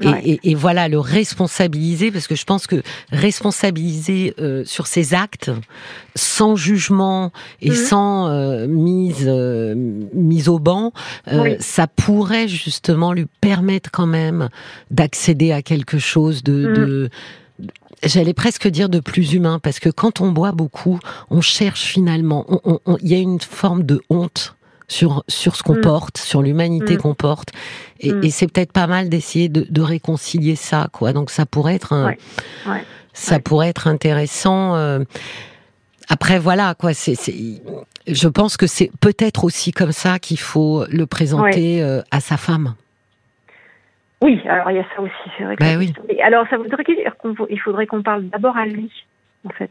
Et, 0.00 0.54
voilà, 0.54 0.88
le 0.88 0.98
responsabiliser, 0.98 2.10
parce 2.10 2.26
que 2.26 2.34
je 2.34 2.44
pense 2.44 2.66
que 2.66 2.82
responsabiliser 3.10 4.34
euh, 4.38 4.64
sur 4.64 4.86
ses 4.86 5.14
actes, 5.14 5.50
sans 6.16 6.56
jugement 6.56 7.32
et 7.60 7.70
mhm. 7.70 7.76
sans 7.76 8.28
euh, 8.28 8.66
mise 8.66 9.24
euh, 9.26 9.74
mise 10.12 10.48
au 10.48 10.58
banc, 10.58 10.92
ça 11.60 11.86
pourrait 11.86 12.48
justement 12.48 13.12
lui 13.12 13.26
permettre 13.40 13.90
quand 13.90 14.06
même 14.06 14.48
d'accéder 14.90 15.52
à 15.52 15.62
quelque 15.62 15.98
chose 15.98 16.42
de, 16.42 16.52
mhm. 16.52 16.74
de 16.74 17.10
j'allais 18.02 18.34
presque 18.34 18.68
dire 18.68 18.88
de 18.88 19.00
plus 19.00 19.32
humain, 19.32 19.58
parce 19.62 19.78
que 19.78 19.88
quand 19.88 20.20
on 20.20 20.30
boit 20.32 20.52
beaucoup, 20.52 20.98
on 21.30 21.40
cherche 21.40 21.84
finalement, 21.84 22.46
il 23.00 23.08
y 23.08 23.14
a 23.14 23.18
une 23.18 23.40
forme 23.40 23.84
de 23.84 24.02
honte 24.10 24.56
sur, 24.88 25.24
sur 25.28 25.56
ce 25.56 25.62
qu'on 25.62 25.76
mm. 25.76 25.82
porte, 25.82 26.18
sur 26.18 26.42
l'humanité 26.42 26.94
mm. 26.94 26.98
qu'on 26.98 27.14
porte. 27.14 27.52
Et, 28.00 28.12
mm. 28.12 28.24
et 28.24 28.30
c'est 28.30 28.52
peut-être 28.52 28.72
pas 28.72 28.86
mal 28.86 29.08
d'essayer 29.08 29.48
de, 29.48 29.66
de, 29.68 29.82
réconcilier 29.82 30.56
ça, 30.56 30.88
quoi. 30.92 31.12
Donc 31.12 31.30
ça 31.30 31.46
pourrait 31.46 31.74
être 31.74 31.92
un, 31.92 32.08
ouais. 32.08 32.84
ça 33.12 33.38
pourrait 33.38 33.68
être 33.68 33.88
intéressant. 33.88 34.76
Euh. 34.76 35.00
Après 36.08 36.38
voilà, 36.38 36.74
quoi. 36.74 36.92
C'est, 36.92 37.14
je 38.06 38.28
pense 38.28 38.56
que 38.56 38.66
c'est 38.66 38.90
peut-être 39.00 39.44
aussi 39.44 39.72
comme 39.72 39.92
ça 39.92 40.18
qu'il 40.18 40.38
faut 40.38 40.84
le 40.90 41.06
présenter 41.06 41.82
euh, 41.82 42.02
à 42.10 42.20
sa 42.20 42.36
femme. 42.36 42.74
Oui, 44.22 44.40
alors 44.48 44.70
il 44.70 44.76
y 44.76 44.80
a 44.80 44.86
ça 44.94 45.02
aussi, 45.02 45.12
c'est 45.36 45.44
vrai. 45.44 45.76
Oui. 45.76 45.92
Alors 46.22 46.46
ça 46.48 46.56
voudrait 46.56 46.84
dire 46.84 47.12
qu'il 47.48 47.60
faudrait 47.60 47.86
qu'on 47.86 48.02
parle 48.02 48.24
d'abord 48.28 48.56
à 48.56 48.66
lui, 48.66 48.90
en 49.46 49.50
fait. 49.50 49.70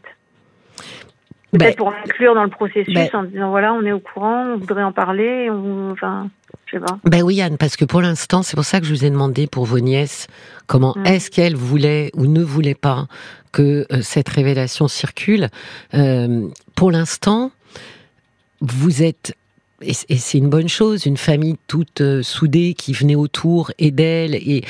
Peut-être 1.58 1.76
ben, 1.78 1.84
pour 1.84 1.90
l'inclure 1.90 2.34
dans 2.34 2.44
le 2.44 2.50
processus 2.50 2.92
ben, 2.92 3.08
en 3.12 3.22
disant 3.22 3.50
voilà, 3.50 3.72
on 3.72 3.82
est 3.82 3.92
au 3.92 4.00
courant, 4.00 4.54
on 4.54 4.56
voudrait 4.56 4.82
en 4.82 4.92
parler, 4.92 5.48
on, 5.50 5.92
enfin, 5.92 6.28
je 6.66 6.72
sais 6.72 6.80
pas. 6.80 6.98
Ben 7.04 7.22
oui, 7.22 7.40
Anne, 7.40 7.58
parce 7.58 7.76
que 7.76 7.84
pour 7.84 8.00
l'instant, 8.00 8.42
c'est 8.42 8.56
pour 8.56 8.64
ça 8.64 8.80
que 8.80 8.86
je 8.86 8.92
vous 8.92 9.04
ai 9.04 9.10
demandé 9.10 9.46
pour 9.46 9.64
vos 9.64 9.78
nièces 9.78 10.26
comment 10.66 10.94
mm. 10.96 11.06
est-ce 11.06 11.30
qu'elles 11.30 11.56
voulaient 11.56 12.10
ou 12.14 12.26
ne 12.26 12.42
voulaient 12.42 12.74
pas 12.74 13.06
que 13.52 13.86
euh, 13.92 14.02
cette 14.02 14.28
révélation 14.28 14.88
circule. 14.88 15.48
Euh, 15.94 16.48
pour 16.74 16.90
l'instant, 16.90 17.52
vous 18.60 19.02
êtes 19.02 19.36
et 19.80 19.92
c'est 19.92 20.38
une 20.38 20.48
bonne 20.48 20.68
chose, 20.68 21.04
une 21.04 21.18
famille 21.18 21.56
toute 21.66 22.00
euh, 22.00 22.22
soudée 22.22 22.74
qui 22.74 22.94
venait 22.94 23.16
autour 23.16 23.70
et 23.78 23.90
d'elle 23.90 24.34
et 24.34 24.64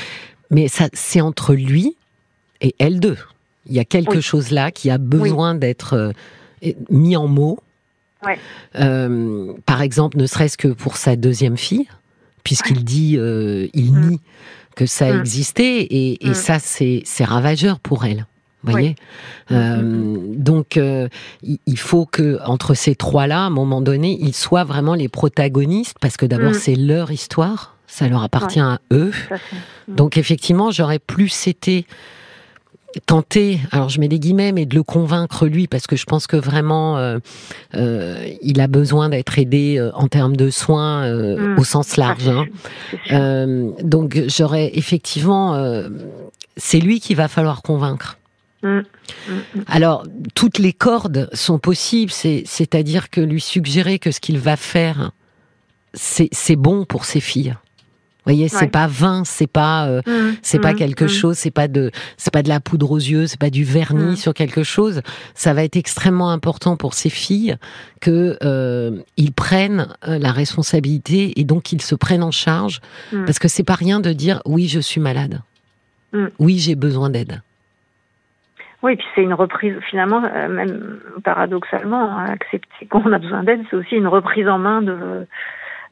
mais 0.51 0.67
ça 0.67 0.89
c'est 0.93 1.21
entre 1.21 1.55
lui 1.55 1.97
et 2.61 2.75
elle 2.79 3.01
deux. 3.01 3.19
Il 3.67 3.75
y 3.75 3.79
a 3.79 3.85
quelque 3.85 4.21
chose 4.21 4.51
là 4.51 4.71
qui 4.71 4.91
a 4.91 4.99
besoin 4.99 5.55
d'être 5.55 6.13
mis 6.91 7.17
en 7.17 7.29
mots. 7.29 7.59
Euh, 8.77 9.53
par 9.67 9.83
exemple, 9.83 10.17
ne 10.17 10.27
serait-ce 10.27 10.57
que 10.57 10.69
pour 10.69 10.97
sa 10.97 11.17
deuxième 11.17 11.57
fille, 11.57 11.87
puisqu'il 12.43 12.85
dit, 12.85 13.17
euh, 13.19 13.69
il 13.75 13.93
mm. 13.93 14.09
nie 14.09 14.21
que 14.75 14.87
ça 14.87 15.13
mm. 15.13 15.21
existait, 15.21 15.87
et, 15.91 16.19
mm. 16.23 16.35
ça, 16.35 16.59
c'est 16.59 17.05
ravageur 17.25 17.79
pour 17.79 18.05
elle. 18.05 18.27
voyez 18.63 18.97
euh, 19.51 20.17
Donc, 20.37 20.81
il 21.43 21.79
faut 21.79 22.07
que 22.07 22.39
entre 22.45 22.75
ces 22.75 22.95
trois-là, 22.95 23.43
à 23.43 23.47
un 23.47 23.51
moment 23.51 23.81
donné, 23.81 24.19
ils 24.21 24.35
soient 24.35 24.65
vraiment 24.65 24.95
les 24.95 25.09
protagonistes, 25.09 25.97
parce 26.01 26.17
que 26.17 26.27
d'abord, 26.27 26.55
c'est 26.55 26.77
leur 26.77 27.13
histoire, 27.13 27.77
ça 27.87 28.09
leur 28.09 28.23
appartient 28.23 28.61
à 28.61 28.81
eux. 28.91 29.13
Donc, 29.89 30.17
effectivement, 30.17 30.71
j'aurais 30.71 30.99
plus 30.99 31.47
été 31.47 31.87
tenter, 33.01 33.61
alors 33.71 33.89
je 33.89 34.01
mets 34.01 34.09
des 34.09 34.19
guillemets, 34.19 34.53
mais 34.53 34.67
de 34.67 34.75
le 34.75 34.83
convaincre 34.83 35.47
lui, 35.47 35.67
parce 35.67 35.87
que 35.87 35.97
je 35.97 36.05
pense 36.05 36.27
que 36.27 36.37
vraiment, 36.37 36.99
euh, 36.99 37.19
euh, 37.75 38.27
il 38.43 38.61
a 38.61 38.67
besoin 38.67 39.09
d'être 39.09 39.39
aidé 39.39 39.77
euh, 39.79 39.91
en 39.95 40.09
termes 40.09 40.37
de 40.37 40.51
soins 40.51 41.11
mmh. 41.11 41.59
au 41.59 41.65
sens 41.65 41.97
large. 41.97 42.29
Hein. 42.29 43.75
donc 43.83 44.23
j'aurais 44.29 44.71
effectivement, 44.75 45.83
c'est 46.57 46.81
lui 46.81 47.01
qu'il 47.01 47.17
va 47.17 47.29
falloir 47.29 47.63
convaincre. 47.63 48.19
Mmh. 48.63 48.79
Mmh. 49.29 49.35
Alors, 49.67 50.05
toutes 50.35 50.59
les 50.59 50.73
cordes 50.73 51.29
sont 51.33 51.59
possibles, 51.59 52.13
c'est-à-dire 52.13 53.11
que 53.11 53.21
lui 53.21 53.41
suggérer 53.41 53.99
que 53.99 54.11
ce 54.11 54.21
qu'il 54.21 54.39
va 54.39 54.57
faire, 54.57 55.13
c'est 55.93 56.57
bon 56.57 56.85
pour 56.85 57.05
ses 57.05 57.21
filles 57.21 57.55
voyez, 58.25 58.49
c'est 58.49 58.71
pas 58.71 58.87
vain, 58.87 59.23
c'est 59.25 59.51
pas, 59.51 59.87
euh, 59.87 60.01
mmh, 60.07 60.37
c'est 60.43 60.59
pas 60.59 60.73
mmh, 60.73 60.77
quelque 60.77 61.05
mmh. 61.05 61.09
chose, 61.09 61.37
c'est 61.37 61.51
pas 61.51 61.69
de, 61.69 61.91
c'est 62.17 62.33
pas 62.33 62.43
de 62.43 62.49
la 62.49 62.61
poudre 62.61 62.91
aux 62.91 62.99
yeux, 62.99 63.27
c'est 63.27 63.41
pas 63.41 63.51
du 63.51 63.65
vernis 63.65 64.17
sur 64.17 64.35
quelque 64.35 64.63
chose. 64.63 65.03
Ça 65.35 65.53
va 65.53 65.65
être 65.65 65.77
extrêmement 65.77 66.31
important 66.31 66.77
pour 66.77 66.95
ces 66.95 67.11
filles 67.11 67.57
que 68.01 68.37
euh, 68.43 68.99
ils 69.17 69.33
prennent 69.33 69.89
euh, 70.09 70.19
la 70.19 70.33
responsabilité 70.33 71.39
et 71.39 71.45
donc 71.45 71.65
qu'ils 71.65 71.83
se 71.83 71.95
prennent 71.95 72.23
en 72.23 72.31
charge, 72.31 72.81
parce 73.27 73.39
que 73.39 73.49
c'est 73.49 73.65
pas 73.65 73.75
rien 73.75 74.01
de 74.01 74.13
dire 74.13 74.41
oui, 74.47 74.69
je 74.69 74.81
suis 74.81 75.01
malade, 75.01 75.41
oui, 76.39 76.59
j'ai 76.59 76.75
besoin 76.75 77.11
d'aide. 77.11 77.43
Oui, 78.83 78.97
puis 78.97 79.07
c'est 79.15 79.23
une 79.23 79.33
reprise, 79.33 79.75
finalement, 79.89 80.21
même 80.21 80.99
paradoxalement, 81.25 82.19
hein, 82.19 82.27
accepter 82.27 82.87
qu'on 82.87 83.13
a 83.13 83.19
besoin 83.19 83.43
d'aide, 83.43 83.63
c'est 83.71 83.77
aussi 83.77 83.97
une 83.97 84.07
reprise 84.07 84.47
en 84.47 84.59
main 84.59 84.83
de, 84.83 85.27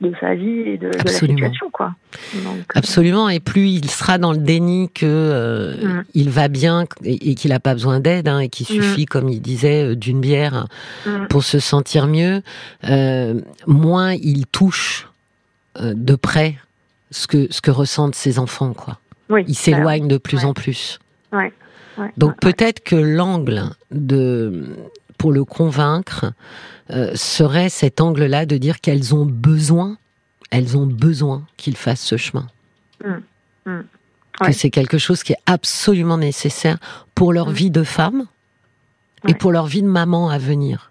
de 0.03 0.13
sa 0.21 0.35
vie 0.35 0.61
et 0.61 0.77
de, 0.77 0.89
la 0.89 1.11
situation, 1.11 1.71
quoi. 1.71 1.95
Euh, 2.35 2.39
Absolument. 2.75 3.29
Et 3.29 3.41
plus 3.41 3.69
il 3.69 3.89
sera 3.91 4.19
dans 4.19 4.33
le 4.33 4.39
déni 4.39 4.91
que 4.93 5.07
euh, 5.07 5.75
mm. 5.75 6.05
il 6.15 6.31
va 6.31 6.49
bien 6.49 6.85
et, 7.05 7.35
qu'il 7.35 7.51
n'a 7.51 7.61
pas 7.61 7.73
besoin 7.73 8.01
d'aide 8.01 8.29
hein, 8.29 8.41
et 8.41 8.49
qu'il 8.49 8.67
mm. 8.67 8.83
suffit, 8.83 9.07
comme 9.07 9.29
il 9.29 9.41
disait, 9.41 9.91
euh, 9.91 9.97
d'une 9.97 10.21
bière 10.21 10.67
mm. 11.07 11.29
pour 11.29 11.45
se 11.45 11.59
sentir 11.59 12.07
mieux, 12.07 12.43
moins 13.67 14.13
il 14.13 14.47
touche 14.47 15.09
de 15.81 16.15
près 16.17 16.57
ce 17.11 17.27
que 17.27 17.51
ce 17.51 17.63
que 17.63 17.71
ressentent 17.71 18.15
ses 18.15 18.39
enfants, 18.39 18.75
quoi. 18.75 18.99
il 19.47 19.55
s'éloigne 19.55 20.09
de 20.09 20.19
plus 20.19 20.45
en 20.45 20.53
plus. 20.53 20.99
Donc 22.17 22.39
peut-être 22.41 22.83
que 22.83 22.97
l'angle 22.97 23.65
de 23.91 24.65
pour 25.19 25.33
le 25.33 25.45
convaincre 25.45 26.33
euh, 26.93 27.15
serait 27.15 27.69
cet 27.69 28.01
angle-là 28.01 28.47
de 28.47 28.57
dire 28.57 28.81
qu'elles 28.81 29.15
ont 29.15 29.25
besoin, 29.25 29.97
elles 30.51 30.77
ont 30.77 30.87
besoin 30.87 31.45
qu'il 31.57 31.77
fasse 31.77 32.01
ce 32.01 32.17
chemin. 32.17 32.47
Mmh. 33.05 33.71
Mmh. 33.71 33.81
Que 34.45 34.53
c'est 34.53 34.71
quelque 34.71 34.99
chose 34.99 35.23
qui 35.23 35.33
est 35.33 35.43
absolument 35.47 36.19
nécessaire 36.19 36.79
pour 37.15 37.33
leur 37.33 37.51
mmh. 37.51 37.53
vie 37.53 37.71
de 37.71 37.83
femme 37.83 38.27
et 39.29 39.35
pour 39.35 39.53
leur 39.53 39.67
vie 39.67 39.83
de 39.83 39.89
maman 39.89 40.29
à 40.29 40.39
venir. 40.39 40.91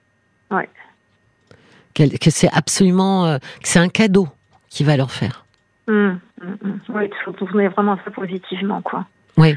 Que, 1.93 2.29
c'est 2.29 2.49
absolument, 2.51 3.25
euh, 3.25 3.37
que 3.37 3.67
c'est 3.67 3.79
un 3.79 3.89
cadeau 3.89 4.29
qui 4.69 4.83
va 4.85 4.95
leur 4.95 5.11
faire. 5.11 5.45
Oui, 5.87 6.15
il 6.89 7.11
faut 7.25 7.33
tourner 7.33 7.67
vraiment 7.67 7.99
ça 8.05 8.11
positivement, 8.11 8.81
quoi. 8.81 9.05
Oui 9.37 9.55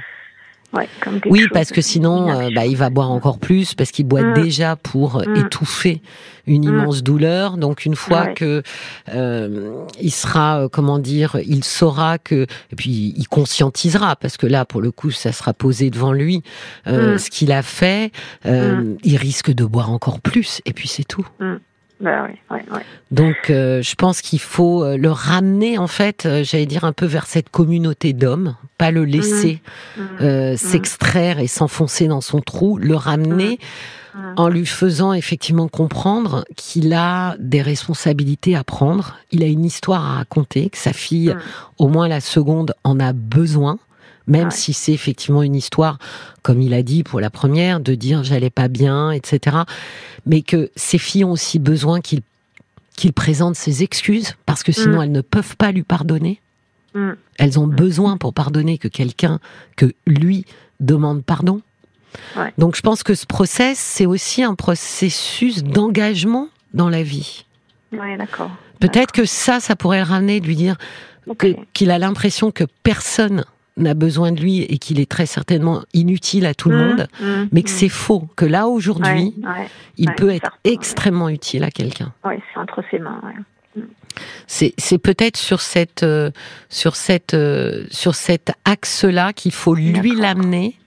oui, 1.27 1.47
parce 1.53 1.71
que 1.71 1.81
sinon, 1.81 2.29
euh, 2.29 2.49
bah, 2.55 2.67
il 2.67 2.77
va 2.77 2.91
boire 2.91 3.11
encore 3.11 3.39
plus 3.39 3.75
parce 3.75 3.91
qu'il 3.91 4.07
boit 4.07 4.23
mm. 4.23 4.35
déjà 4.35 4.77
pour 4.77 5.23
mm. 5.27 5.37
étouffer 5.37 6.03
une 6.47 6.67
mm. 6.67 6.69
immense 6.69 7.03
douleur. 7.03 7.57
Donc 7.57 7.85
une 7.85 7.95
fois 7.95 8.29
que 8.29 8.63
euh, 9.13 9.85
il 10.01 10.11
sera, 10.11 10.63
euh, 10.63 10.69
comment 10.69 10.99
dire, 10.99 11.37
il 11.47 11.65
saura 11.65 12.19
que, 12.19 12.47
et 12.73 12.77
puis 12.77 13.15
il 13.17 13.29
conscientisera 13.29 14.17
parce 14.17 14.37
que 14.37 14.47
là, 14.47 14.65
pour 14.65 14.81
le 14.81 14.91
coup, 14.91 15.11
ça 15.11 15.33
sera 15.33 15.53
posé 15.53 15.91
devant 15.91 16.13
lui 16.13 16.43
ce 16.87 17.31
qu'il 17.31 17.53
a 17.53 17.63
fait. 17.63 18.11
il 18.45 19.17
risque 19.17 19.53
de 19.53 19.65
boire 19.65 19.91
encore 19.91 20.21
plus 20.21 20.61
et 20.65 20.73
puis 20.73 20.89
c'est 20.89 21.05
tout. 21.05 21.27
Bah 22.05 22.29
Donc, 23.11 23.49
euh, 23.49 23.81
je 23.81 23.95
pense 23.95 24.21
qu'il 24.21 24.39
faut 24.41 24.85
euh, 24.85 24.99
le 24.99 25.11
ramener, 25.11 25.79
en 25.79 25.87
fait, 25.87 26.27
euh, 26.27 26.45
j'allais 26.45 26.67
dire 26.67 26.85
un 26.85 26.93
peu 26.93 27.07
vers 27.07 27.25
cette 27.25 27.49
communauté 27.49 28.13
d'hommes, 28.13 28.57
pas 28.77 28.91
le 28.91 29.07
laisser 29.07 29.63
mmh. 29.97 30.03
Mmh. 30.21 30.57
s'extraire 30.57 31.39
et 31.39 31.47
s'enfoncer 31.47 32.07
dans 32.07 32.21
son 32.21 32.41
trou, 32.41 32.77
le 32.77 32.95
ramener 32.95 33.59
mmh. 34.15 34.19
en 34.37 34.49
lui 34.51 34.67
faisant 34.67 35.15
effectivement 35.15 35.69
comprendre 35.69 36.45
qu'il 36.57 36.93
a 36.93 37.37
des 37.39 37.63
responsabilités 37.63 38.55
à 38.55 38.65
prendre, 38.65 39.17
il 39.31 39.43
a 39.43 39.47
une 39.47 39.65
histoire 39.65 40.05
à 40.05 40.17
raconter, 40.17 40.69
que 40.69 40.79
sa 40.79 40.93
fille, 40.93 41.35
au 41.79 41.89
moins 41.89 42.07
la 42.07 42.21
seconde, 42.21 42.75
en 42.85 43.01
a 43.01 43.15
besoin 43.15 43.79
même 44.27 44.51
si 44.51 44.73
c'est 44.73 44.93
effectivement 44.93 45.43
une 45.43 45.55
histoire, 45.55 45.99
comme 46.43 46.61
il 46.61 46.75
a 46.75 46.83
dit 46.83 47.03
pour 47.03 47.21
la 47.21 47.31
première, 47.31 47.81
de 47.81 47.95
dire 47.95 48.25
j'allais 48.25 48.51
pas 48.51 48.69
bien, 48.69 49.11
etc. 49.11 49.59
Mais 50.27 50.43
que 50.43 50.71
ces 50.77 50.99
filles 50.99 51.25
ont 51.25 51.33
aussi 51.33 51.59
besoin 51.59 52.01
qu'il 52.01 52.23
qu'il 52.97 53.13
présente 53.13 53.57
ses 53.57 53.83
excuses, 53.83 54.37
parce 54.47 54.63
que 54.63 54.71
sinon 54.71 54.99
mm. 54.99 55.03
elles 55.03 55.13
ne 55.13 55.21
peuvent 55.21 55.57
pas 55.57 55.73
lui 55.73 55.83
pardonner. 55.83 56.41
Mm. 56.95 57.13
Elles 57.39 57.59
ont 57.59 57.67
besoin 57.67 58.17
pour 58.17 58.33
pardonner 58.33 58.79
que 58.79 58.89
quelqu'un, 58.89 59.41
que 59.77 59.93
lui, 60.07 60.47
demande 60.81 61.25
pardon. 61.25 61.61
Donc 62.59 62.77
je 62.77 62.81
pense 62.81 63.03
que 63.03 63.15
ce 63.15 63.27
process, 63.27 63.79
c'est 63.79 64.07
aussi 64.07 64.45
un 64.45 64.55
processus 64.55 65.65
d'engagement 65.65 66.49
dans 66.73 66.89
la 66.89 67.03
vie. 67.03 67.45
d'accord. 67.93 68.53
Peut-être 68.79 69.11
que 69.11 69.25
ça, 69.25 69.59
ça 69.59 69.75
pourrait 69.75 69.99
le 69.99 70.05
ramener, 70.05 70.41
de 70.41 70.47
lui 70.47 70.57
dire 70.57 70.77
qu'il 71.73 71.91
a 71.91 71.99
l'impression 71.99 72.53
que 72.53 72.65
personne 72.85 73.45
n'a 73.77 73.95
besoin 73.95 74.33
de 74.33 74.41
lui 74.41 74.63
et 74.63 74.79
qu'il 74.79 75.01
est 75.01 75.11
très 75.11 75.27
certainement 75.27 75.83
inutile 75.93 76.47
à 76.47 76.55
tout 76.55 76.69
le 76.71 76.77
mmh, 76.77 76.89
monde, 76.89 77.07
mmh, 77.21 77.25
mais 77.53 77.63
que 77.63 77.71
mmh. 77.71 77.73
c'est 77.73 77.89
faux, 77.89 78.29
que 78.37 78.45
là 78.45 78.69
aujourd'hui, 78.69 79.35
il 79.97 80.13
peut 80.13 80.31
être 80.31 80.59
extrêmement 80.65 81.29
utile 81.29 81.65
à 81.65 81.71
quelqu'un. 81.71 82.13
Oui, 82.25 82.35
c'est 82.53 82.61
entre 82.61 82.83
ses 82.91 82.99
mains. 82.99 83.21
C'est 84.47 84.99
peut-être 84.99 85.37
sur 85.37 85.61
cette 85.61 86.05
euh, 86.05 86.31
sur 86.69 86.95
cette 86.95 87.35
euh, 87.35 87.85
sur 87.91 88.15
cet 88.15 88.53
axe-là 88.65 89.33
qu'il 89.33 89.53
faut 89.53 89.75
lui 89.75 90.15
l'amener 90.15 90.79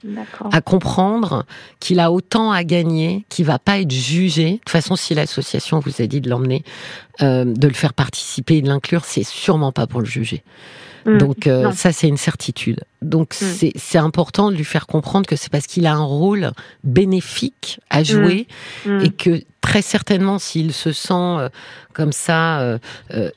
à 0.51 0.61
comprendre 0.61 1.45
qu'il 1.79 1.99
a 1.99 2.11
autant 2.11 2.51
à 2.51 2.63
gagner, 2.63 3.25
qu'il 3.29 3.45
va 3.45 3.59
pas 3.59 3.79
être 3.79 3.91
jugé. 3.91 4.51
De 4.51 4.57
toute 4.57 4.69
façon, 4.69 4.95
si 4.95 5.13
l'association 5.13 5.79
vous 5.79 6.01
a 6.01 6.07
dit 6.07 6.21
de 6.21 6.29
l'emmener, 6.29 6.63
euh, 7.21 7.43
de 7.45 7.67
le 7.67 7.73
faire 7.73 7.93
participer, 7.93 8.61
de 8.61 8.67
l'inclure, 8.67 9.03
c'est 9.03 9.23
sûrement 9.23 9.73
pas 9.73 9.87
pour 9.87 9.99
le 9.99 10.05
juger. 10.05 10.43
Mm. 11.07 11.17
Donc 11.17 11.47
euh, 11.47 11.71
ça, 11.71 11.91
c'est 11.91 12.07
une 12.07 12.17
certitude. 12.17 12.81
Donc 13.01 13.35
mm. 13.41 13.69
c'est 13.75 13.97
important 13.97 14.51
de 14.51 14.57
lui 14.57 14.65
faire 14.65 14.85
comprendre 14.85 15.25
que 15.25 15.35
c'est 15.35 15.51
parce 15.51 15.65
qu'il 15.65 15.87
a 15.87 15.93
un 15.93 16.03
rôle 16.03 16.51
bénéfique 16.83 17.79
à 17.89 18.03
jouer 18.03 18.47
mm. 18.85 18.99
et 19.01 19.09
que 19.09 19.41
très 19.61 19.81
certainement, 19.81 20.37
s'il 20.37 20.73
se 20.73 20.91
sent 20.91 21.13
euh, 21.13 21.49
comme 21.93 22.11
ça 22.11 22.59
euh, 22.59 22.77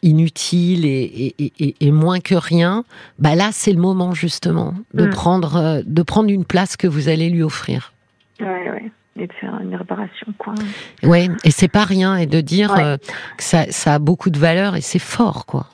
inutile 0.02 0.84
et, 0.84 1.34
et, 1.38 1.92
moins 1.92 2.20
que 2.20 2.34
rien, 2.34 2.84
bah 3.18 3.34
là, 3.34 3.50
c'est 3.52 3.72
le 3.72 3.80
moment 3.80 4.12
justement 4.12 4.74
de 4.92 5.06
prendre 5.06 5.82
de 5.84 6.02
prendre 6.02 6.28
une 6.28 6.44
place 6.44 6.76
que 6.76 6.86
vous 6.86 7.08
allez 7.08 7.30
lui 7.30 7.42
offrir. 7.42 7.92
Ouais, 8.40 8.46
ouais 8.46 8.92
et 9.16 9.26
de 9.26 9.32
faire 9.34 9.58
une 9.60 9.74
réparation 9.74 10.28
quoi. 10.38 10.54
Ouais, 11.02 11.28
et 11.44 11.50
c'est 11.50 11.68
pas 11.68 11.84
rien 11.84 12.16
et 12.16 12.26
de 12.26 12.40
dire 12.40 12.72
que 12.72 13.42
ça, 13.42 13.70
ça, 13.70 13.94
a 13.94 13.98
beaucoup 13.98 14.30
de 14.30 14.38
valeur 14.38 14.76
et 14.76 14.80
c'est 14.80 15.00
fort 15.00 15.46
quoi. 15.46 15.66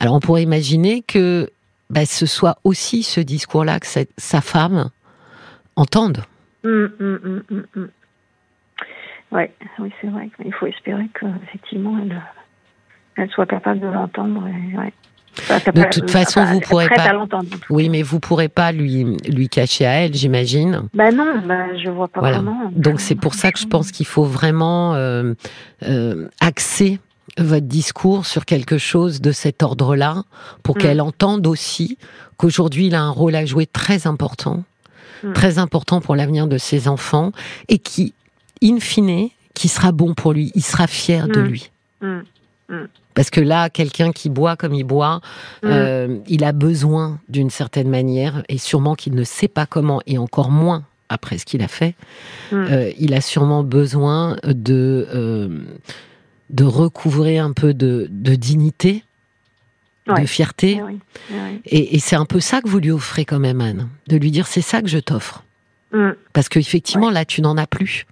Alors 0.00 0.14
on 0.14 0.20
pourrait 0.20 0.42
imaginer 0.42 1.02
que 1.02 1.50
bah, 1.90 2.06
ce 2.06 2.26
soit 2.26 2.56
aussi 2.64 3.02
ce 3.02 3.20
discours-là 3.20 3.78
que 3.80 3.86
sa 3.86 4.40
femme 4.40 4.90
entende. 5.76 6.24
Hum, 6.64 6.90
hum, 6.98 7.42
hum, 7.50 7.88
ouais, 9.32 9.52
oui, 9.78 9.92
c'est 10.00 10.08
vrai. 10.08 10.30
Il 10.44 10.52
faut 10.54 10.66
espérer 10.66 11.08
qu'effectivement, 11.18 11.98
elle, 11.98 12.22
elle 13.16 13.30
soit 13.30 13.46
capable 13.46 13.80
de 13.80 13.86
l'entendre. 13.86 14.42
de 14.46 15.90
toute 15.90 16.10
façon, 16.10 16.44
vous 16.44 16.60
pourrez 16.60 16.88
pas. 16.88 17.26
Oui, 17.68 17.90
mais 17.90 18.02
vous 18.02 18.18
pourrez 18.18 18.48
pas 18.48 18.72
lui 18.72 19.18
lui 19.28 19.48
cacher 19.48 19.84
à 19.84 19.92
elle, 19.92 20.14
j'imagine. 20.14 20.88
Ben 20.94 21.14
non, 21.14 21.42
ben 21.46 21.76
je 21.76 21.90
vois 21.90 22.08
pas 22.08 22.20
comment. 22.32 22.70
Donc 22.74 23.00
c'est 23.00 23.16
pour 23.16 23.34
ça 23.34 23.52
que 23.52 23.58
je 23.58 23.66
pense 23.66 23.92
qu'il 23.92 24.06
faut 24.06 24.24
vraiment 24.24 24.94
euh, 24.94 25.34
euh, 25.82 26.28
axer 26.40 26.98
votre 27.38 27.66
discours 27.66 28.26
sur 28.26 28.44
quelque 28.44 28.78
chose 28.78 29.20
de 29.20 29.32
cet 29.32 29.62
ordre-là, 29.62 30.24
pour 30.62 30.76
mm. 30.76 30.80
qu'elle 30.80 31.00
entende 31.00 31.46
aussi 31.46 31.98
qu'aujourd'hui 32.36 32.86
il 32.86 32.94
a 32.94 33.02
un 33.02 33.10
rôle 33.10 33.34
à 33.34 33.44
jouer 33.44 33.66
très 33.66 34.06
important, 34.06 34.64
mm. 35.22 35.32
très 35.32 35.58
important 35.58 36.00
pour 36.00 36.16
l'avenir 36.16 36.46
de 36.46 36.58
ses 36.58 36.88
enfants, 36.88 37.32
et 37.68 37.78
qui, 37.78 38.14
in 38.62 38.78
fine, 38.80 39.28
qui 39.54 39.68
sera 39.68 39.92
bon 39.92 40.14
pour 40.14 40.32
lui, 40.32 40.52
il 40.54 40.62
sera 40.62 40.86
fier 40.86 41.28
de 41.28 41.40
mm. 41.40 41.44
lui. 41.44 41.70
Parce 43.14 43.30
que 43.30 43.40
là, 43.40 43.70
quelqu'un 43.70 44.10
qui 44.10 44.28
boit 44.28 44.56
comme 44.56 44.74
il 44.74 44.84
boit, 44.84 45.20
euh, 45.64 46.18
il 46.26 46.44
a 46.44 46.52
besoin 46.52 47.20
d'une 47.28 47.50
certaine 47.50 47.88
manière, 47.88 48.42
et 48.48 48.58
sûrement 48.58 48.94
qu'il 48.94 49.14
ne 49.14 49.24
sait 49.24 49.48
pas 49.48 49.66
comment, 49.66 50.00
et 50.06 50.18
encore 50.18 50.50
moins 50.50 50.84
après 51.08 51.38
ce 51.38 51.44
qu'il 51.44 51.62
a 51.62 51.68
fait, 51.68 51.94
euh, 52.52 52.90
il 52.98 53.14
a 53.14 53.20
sûrement 53.20 53.62
besoin 53.62 54.36
de... 54.44 55.06
Euh, 55.14 55.48
de 56.50 56.64
recouvrer 56.64 57.38
un 57.38 57.52
peu 57.52 57.74
de, 57.74 58.06
dignité, 58.08 59.04
de 60.06 60.26
fierté. 60.26 60.80
Eh 61.30 61.34
eh 61.66 61.96
et, 61.96 61.98
c'est 61.98 62.16
un 62.16 62.26
peu 62.26 62.40
ça 62.40 62.60
que 62.60 62.68
vous 62.68 62.78
lui 62.78 62.90
offrez 62.90 63.24
quand 63.24 63.38
même, 63.38 63.60
Anne, 63.60 63.88
de 64.08 64.16
lui 64.16 64.30
dire 64.30 64.46
c'est 64.46 64.60
ça 64.60 64.82
que 64.82 64.88
je 64.88 64.98
t'offre. 64.98 65.44
Mm. 65.92 66.10
Parce 66.32 66.48
qu'effectivement, 66.48 67.10
là, 67.10 67.24
tu 67.24 67.40
n'en 67.40 67.56
as 67.56 67.66
plus. 67.66 68.06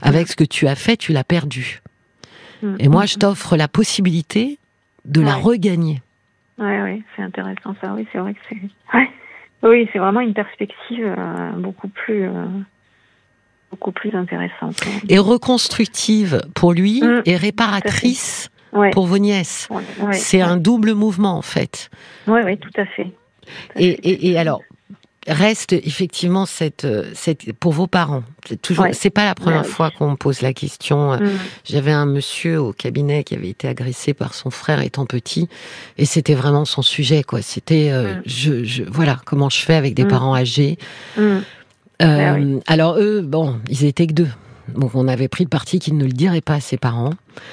Avec 0.00 0.28
ce 0.28 0.36
que 0.36 0.44
tu 0.44 0.66
as 0.66 0.74
fait, 0.74 0.96
tu 0.96 1.12
l'as 1.12 1.24
perdu. 1.24 1.80
Mm. 2.62 2.76
Et 2.80 2.88
moi, 2.88 3.06
je 3.06 3.16
t'offre 3.16 3.56
la 3.56 3.68
possibilité 3.68 4.58
de 5.04 5.20
la 5.20 5.34
regagner. 5.34 6.02
Oui, 6.58 6.80
oui, 6.82 7.04
c'est 7.14 7.22
intéressant 7.22 7.76
ça. 7.80 7.92
Oui, 7.94 8.06
c'est 8.12 8.18
vrai 8.18 8.34
que 8.34 8.40
c'est. 8.48 8.60
Oui, 9.62 9.88
c'est 9.92 9.98
vraiment 9.98 10.20
une 10.20 10.34
perspective 10.34 11.14
euh, 11.18 11.50
beaucoup 11.52 11.88
plus. 11.88 12.24
Euh, 12.24 12.44
beaucoup 13.76 13.92
plus 13.92 14.14
intéressante. 14.14 14.80
Et 15.08 15.18
reconstructive 15.18 16.42
pour 16.54 16.72
lui 16.72 17.02
mm. 17.02 17.22
et 17.26 17.36
réparatrice 17.36 18.50
pour 18.92 19.06
vos 19.06 19.18
nièces. 19.18 19.68
c'est 20.12 20.40
un 20.40 20.56
double 20.56 20.94
mouvement 20.94 21.36
en 21.36 21.42
fait. 21.42 21.90
Oui, 22.26 22.40
oui, 22.44 22.58
tout 22.58 22.70
à 22.76 22.86
fait. 22.86 23.08
et, 23.76 24.30
et, 24.30 24.38
alors, 24.38 24.60
reste 25.26 25.72
effectivement 25.72 26.46
cette, 26.46 26.86
cette 27.14 27.52
pour 27.54 27.72
vos 27.72 27.86
parents. 27.86 28.22
C'est 28.46 28.60
toujours, 28.60 28.86
c'est 28.92 29.10
pas 29.10 29.24
la 29.24 29.34
première 29.34 29.66
fois 29.66 29.90
qu'on 29.90 30.12
me 30.12 30.16
pose 30.16 30.40
la 30.42 30.52
question. 30.52 31.16
Mm. 31.16 31.30
J'avais 31.64 31.92
un 31.92 32.06
monsieur 32.06 32.60
au 32.60 32.72
cabinet 32.72 33.24
qui 33.24 33.34
avait 33.34 33.48
été 33.48 33.68
agressé 33.68 34.14
par 34.14 34.34
son 34.34 34.50
frère 34.50 34.80
étant 34.80 35.06
petit, 35.06 35.48
et 35.98 36.04
c'était 36.04 36.34
vraiment 36.34 36.64
son 36.64 36.82
sujet, 36.82 37.22
quoi. 37.22 37.42
C'était, 37.42 37.90
euh, 37.90 38.14
mm. 38.14 38.22
je, 38.26 38.64
je, 38.64 38.82
voilà, 38.84 39.18
comment 39.24 39.50
je 39.50 39.58
fais 39.58 39.74
avec 39.74 39.94
des 39.94 40.04
parents 40.04 40.34
âgés. 40.34 40.78
Euh, 42.02 42.58
ah 42.66 42.72
alors 42.72 42.98
eux, 42.98 43.22
bon, 43.22 43.58
ils 43.68 43.84
étaient 43.84 44.06
que 44.06 44.12
deux. 44.12 44.28
Donc 44.68 44.94
on 44.94 45.08
avait 45.08 45.28
pris 45.28 45.44
le 45.44 45.48
parti 45.48 45.78
qu'ils 45.78 45.96
ne 45.96 46.04
le 46.04 46.12
diraient 46.12 46.40
pas 46.40 46.54
à 46.54 46.60
ses 46.60 46.76
parents. 46.76 47.10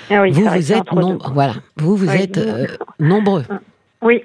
Ah 0.10 0.24
vous, 0.28 0.44
vous 0.44 0.74
êtes 0.74 0.84
voilà, 1.34 1.56
vous 1.78 1.96
vous 1.96 2.10
êtes 2.10 2.38
euh, 2.38 2.68
nombreux. 3.00 3.46
Oui, 4.02 4.24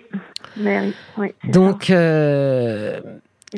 oui, 0.56 1.34
Donc 1.44 1.90
euh, 1.90 3.00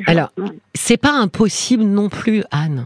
alors 0.05 0.31
c'est 0.75 0.97
pas 0.97 1.13
impossible 1.13 1.83
non 1.83 2.09
plus, 2.09 2.43
Anne. 2.51 2.85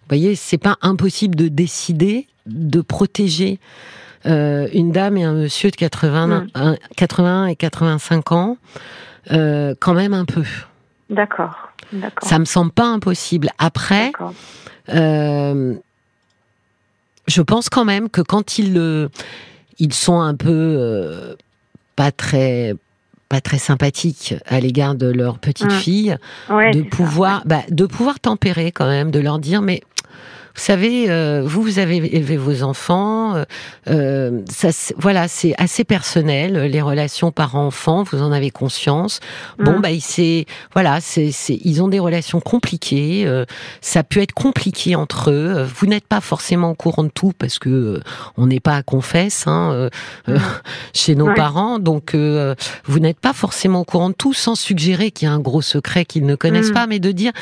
Vous 0.00 0.08
voyez, 0.08 0.36
c'est 0.36 0.58
pas 0.58 0.76
impossible 0.82 1.34
de 1.34 1.48
décider 1.48 2.28
de 2.46 2.80
protéger 2.80 3.58
une 4.24 4.92
dame 4.92 5.16
et 5.16 5.24
un 5.24 5.34
monsieur 5.34 5.70
de 5.70 5.76
80, 5.76 6.46
81 6.96 7.46
et 7.46 7.56
85 7.56 8.32
ans, 8.32 8.56
quand 9.28 9.94
même 9.94 10.14
un 10.14 10.24
peu. 10.24 10.44
D'accord. 11.10 11.65
Ça 12.22 12.38
me 12.38 12.44
semble 12.44 12.72
pas 12.72 12.86
impossible. 12.86 13.50
Après, 13.58 14.12
euh, 14.88 15.74
je 17.26 17.42
pense 17.42 17.68
quand 17.68 17.84
même 17.84 18.08
que 18.08 18.20
quand 18.20 18.58
ils, 18.58 19.08
ils 19.78 19.94
sont 19.94 20.20
un 20.20 20.34
peu 20.34 20.48
euh, 20.50 21.34
pas 21.94 22.12
très 22.12 22.74
pas 23.28 23.40
très 23.40 23.58
sympathiques 23.58 24.34
à 24.46 24.60
l'égard 24.60 24.94
de 24.94 25.08
leur 25.08 25.40
petite 25.40 25.66
mmh. 25.66 25.78
fille, 25.78 26.16
de 26.48 26.82
pouvoir 26.82 27.42
bah, 27.44 27.62
de 27.70 27.84
pouvoir 27.84 28.20
tempérer 28.20 28.70
quand 28.70 28.86
même, 28.86 29.10
de 29.10 29.18
leur 29.18 29.40
dire 29.40 29.62
mais 29.62 29.82
vous 30.56 30.62
savez, 30.62 31.10
euh, 31.10 31.42
vous, 31.44 31.60
vous 31.60 31.78
avez 31.78 31.96
élevé 32.16 32.38
vos 32.38 32.62
enfants. 32.62 33.36
Euh, 33.36 33.44
euh 33.88 34.40
ça, 34.48 34.68
voilà, 34.96 35.28
c'est 35.28 35.54
assez 35.58 35.84
personnel. 35.84 36.54
Les 36.70 36.80
relations 36.80 37.30
parents-enfants, 37.30 38.04
vous 38.04 38.22
en 38.22 38.32
avez 38.32 38.50
conscience. 38.50 39.20
Bon, 39.58 39.78
mm. 39.78 39.82
bah, 39.82 39.88
c'est 40.00 40.46
voilà, 40.72 41.00
c'est, 41.02 41.30
ils 41.62 41.82
ont 41.82 41.88
des 41.88 41.98
relations 41.98 42.40
compliquées. 42.40 43.24
Euh, 43.26 43.44
ça 43.82 44.02
peut 44.02 44.20
être 44.20 44.32
compliqué 44.32 44.96
entre 44.96 45.30
eux. 45.30 45.62
Vous 45.62 45.86
n'êtes 45.86 46.06
pas 46.06 46.22
forcément 46.22 46.70
au 46.70 46.74
courant 46.74 47.04
de 47.04 47.10
tout 47.10 47.32
parce 47.38 47.58
que 47.58 48.00
on 48.38 48.46
n'est 48.46 48.60
pas 48.60 48.76
à 48.76 48.82
confesse 48.82 49.46
hein, 49.46 49.90
mm. 50.26 50.36
chez 50.94 51.14
nos 51.16 51.34
parents. 51.34 51.78
Donc, 51.78 52.14
vous 52.14 52.98
n'êtes 52.98 53.20
pas 53.20 53.34
forcément 53.34 53.80
au 53.80 53.84
courant 53.84 54.08
de 54.08 54.14
tout, 54.14 54.32
sans 54.32 54.54
suggérer 54.54 55.10
qu'il 55.10 55.28
y 55.28 55.30
a 55.30 55.34
un 55.34 55.38
gros 55.40 55.62
secret 55.62 56.06
qu'ils 56.06 56.24
ne 56.24 56.34
connaissent 56.34 56.70
mm. 56.70 56.74
pas, 56.74 56.86
mais 56.86 56.98
de 56.98 57.12
dire 57.12 57.32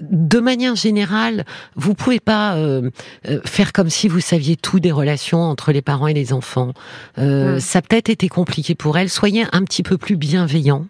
de 0.00 0.38
manière 0.40 0.76
générale, 0.76 1.44
vous 1.74 1.94
pouvez 1.94 2.20
pas 2.20 2.56
euh, 2.56 2.90
euh, 3.28 3.40
faire 3.44 3.72
comme 3.72 3.90
si 3.90 4.08
vous 4.08 4.20
saviez 4.20 4.56
tout 4.56 4.80
des 4.80 4.92
relations 4.92 5.42
entre 5.42 5.72
les 5.72 5.82
parents 5.82 6.06
et 6.06 6.14
les 6.14 6.32
enfants. 6.32 6.72
Euh, 7.18 7.56
mm. 7.56 7.60
Ça 7.60 7.80
a 7.80 7.82
peut-être 7.82 8.08
été 8.08 8.28
compliqué 8.28 8.74
pour 8.74 8.96
elle. 8.98 9.08
Soyez 9.08 9.46
un 9.52 9.64
petit 9.64 9.82
peu 9.82 9.98
plus 9.98 10.16
bienveillant. 10.16 10.86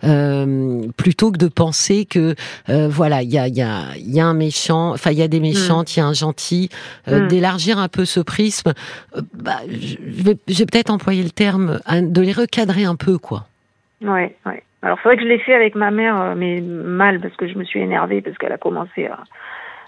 plutôt 0.00 1.32
que 1.32 1.38
de 1.38 1.48
penser 1.48 2.04
que 2.04 2.36
voilà 2.68 3.22
il 3.22 3.32
y 3.32 3.38
a, 3.38 3.48
y, 3.48 3.60
a, 3.60 3.96
y 3.96 4.20
a 4.20 4.26
un 4.26 4.34
méchant 4.34 4.92
enfin 4.92 5.10
il 5.10 5.18
y 5.18 5.22
a 5.22 5.26
des 5.26 5.40
méchantes 5.40 5.96
il 5.96 5.98
y 5.98 6.02
a 6.02 6.06
un 6.06 6.12
gentil 6.12 6.68
mm. 7.08 7.26
d'élargir 7.26 7.78
un 7.78 7.88
peu 7.88 8.04
ce 8.04 8.20
prisme 8.20 8.74
bah, 9.34 9.58
je 9.68 9.96
vais, 10.00 10.36
peut-être 10.66 10.90
employer 10.90 11.24
le 11.24 11.30
terme 11.30 11.80
de 11.90 12.20
les 12.22 12.30
recadrer 12.30 12.84
un 12.84 12.94
peu 12.94 13.18
quoi 13.18 13.48
ouais 14.00 14.36
ouais 14.46 14.62
alors 14.82 14.98
c'est 15.02 15.08
vrai 15.08 15.16
que 15.16 15.22
je 15.22 15.28
l'ai 15.28 15.38
fait 15.38 15.54
avec 15.54 15.74
ma 15.74 15.90
mère, 15.90 16.20
euh, 16.20 16.34
mais 16.36 16.60
mal 16.60 17.20
parce 17.20 17.34
que 17.36 17.48
je 17.48 17.58
me 17.58 17.64
suis 17.64 17.80
énervée 17.80 18.20
parce 18.20 18.38
qu'elle 18.38 18.52
a 18.52 18.58
commencé 18.58 19.06
à, 19.06 19.18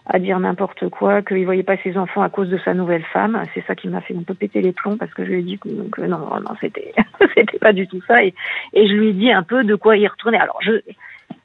à 0.07 0.19
dire 0.19 0.41
n'importe 0.41 0.89
quoi, 0.89 1.23
qu'il 1.23 1.45
voyait 1.45 1.63
pas 1.63 1.77
ses 1.79 1.97
enfants 1.97 2.23
à 2.23 2.29
cause 2.29 2.49
de 2.49 2.59
sa 2.59 2.75
nouvelle 2.75 3.05
femme. 3.05 3.41
C'est 3.55 3.65
ça 3.67 3.77
qui 3.77 3.89
m'a 3.89 4.01
fait 4.01 4.17
un 4.17 4.23
peu 4.23 4.35
péter 4.35 4.61
les 4.61 4.73
plombs 4.73 4.97
parce 4.97 5.15
que 5.15 5.25
je 5.25 5.31
lui 5.31 5.41
ai 5.41 5.43
dit 5.43 5.59
que, 5.59 6.03
non, 6.03 6.19
non, 6.19 6.55
c'était, 6.61 6.93
c'était 7.37 7.59
pas 7.59 7.73
du 7.73 7.87
tout 7.87 8.01
ça. 8.09 8.25
Et, 8.25 8.35
et 8.73 8.89
je 8.89 8.93
lui 8.95 9.11
ai 9.11 9.13
dit 9.13 9.31
un 9.31 9.45
peu 9.45 9.63
de 9.63 9.77
quoi 9.77 9.97
y 9.97 10.09
retourner. 10.09 10.39
Alors 10.39 10.59
je, 10.61 10.73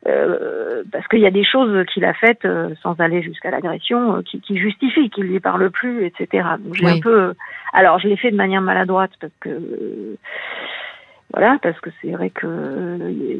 euh, 0.07 0.83
parce 0.91 1.07
qu'il 1.07 1.19
y 1.19 1.27
a 1.27 1.31
des 1.31 1.45
choses 1.45 1.85
qu'il 1.93 2.05
a 2.05 2.13
faites 2.13 2.45
euh, 2.45 2.73
sans 2.81 2.99
aller 2.99 3.21
jusqu'à 3.21 3.51
l'agression 3.51 4.23
qui, 4.23 4.41
qui 4.41 4.57
justifient 4.57 5.11
qu'il 5.11 5.25
lui 5.25 5.39
parle 5.39 5.69
plus, 5.69 6.05
etc. 6.05 6.47
Donc 6.59 6.73
j'ai 6.73 6.87
un 6.87 6.99
peu, 6.99 7.33
alors 7.73 7.99
je 7.99 8.07
l'ai 8.07 8.17
fait 8.17 8.31
de 8.31 8.35
manière 8.35 8.61
maladroite 8.61 9.11
parce 9.21 9.33
que 9.39 10.17
voilà, 11.35 11.59
parce 11.61 11.77
que 11.81 11.89
c'est 12.01 12.11
vrai 12.11 12.29
que 12.29 12.47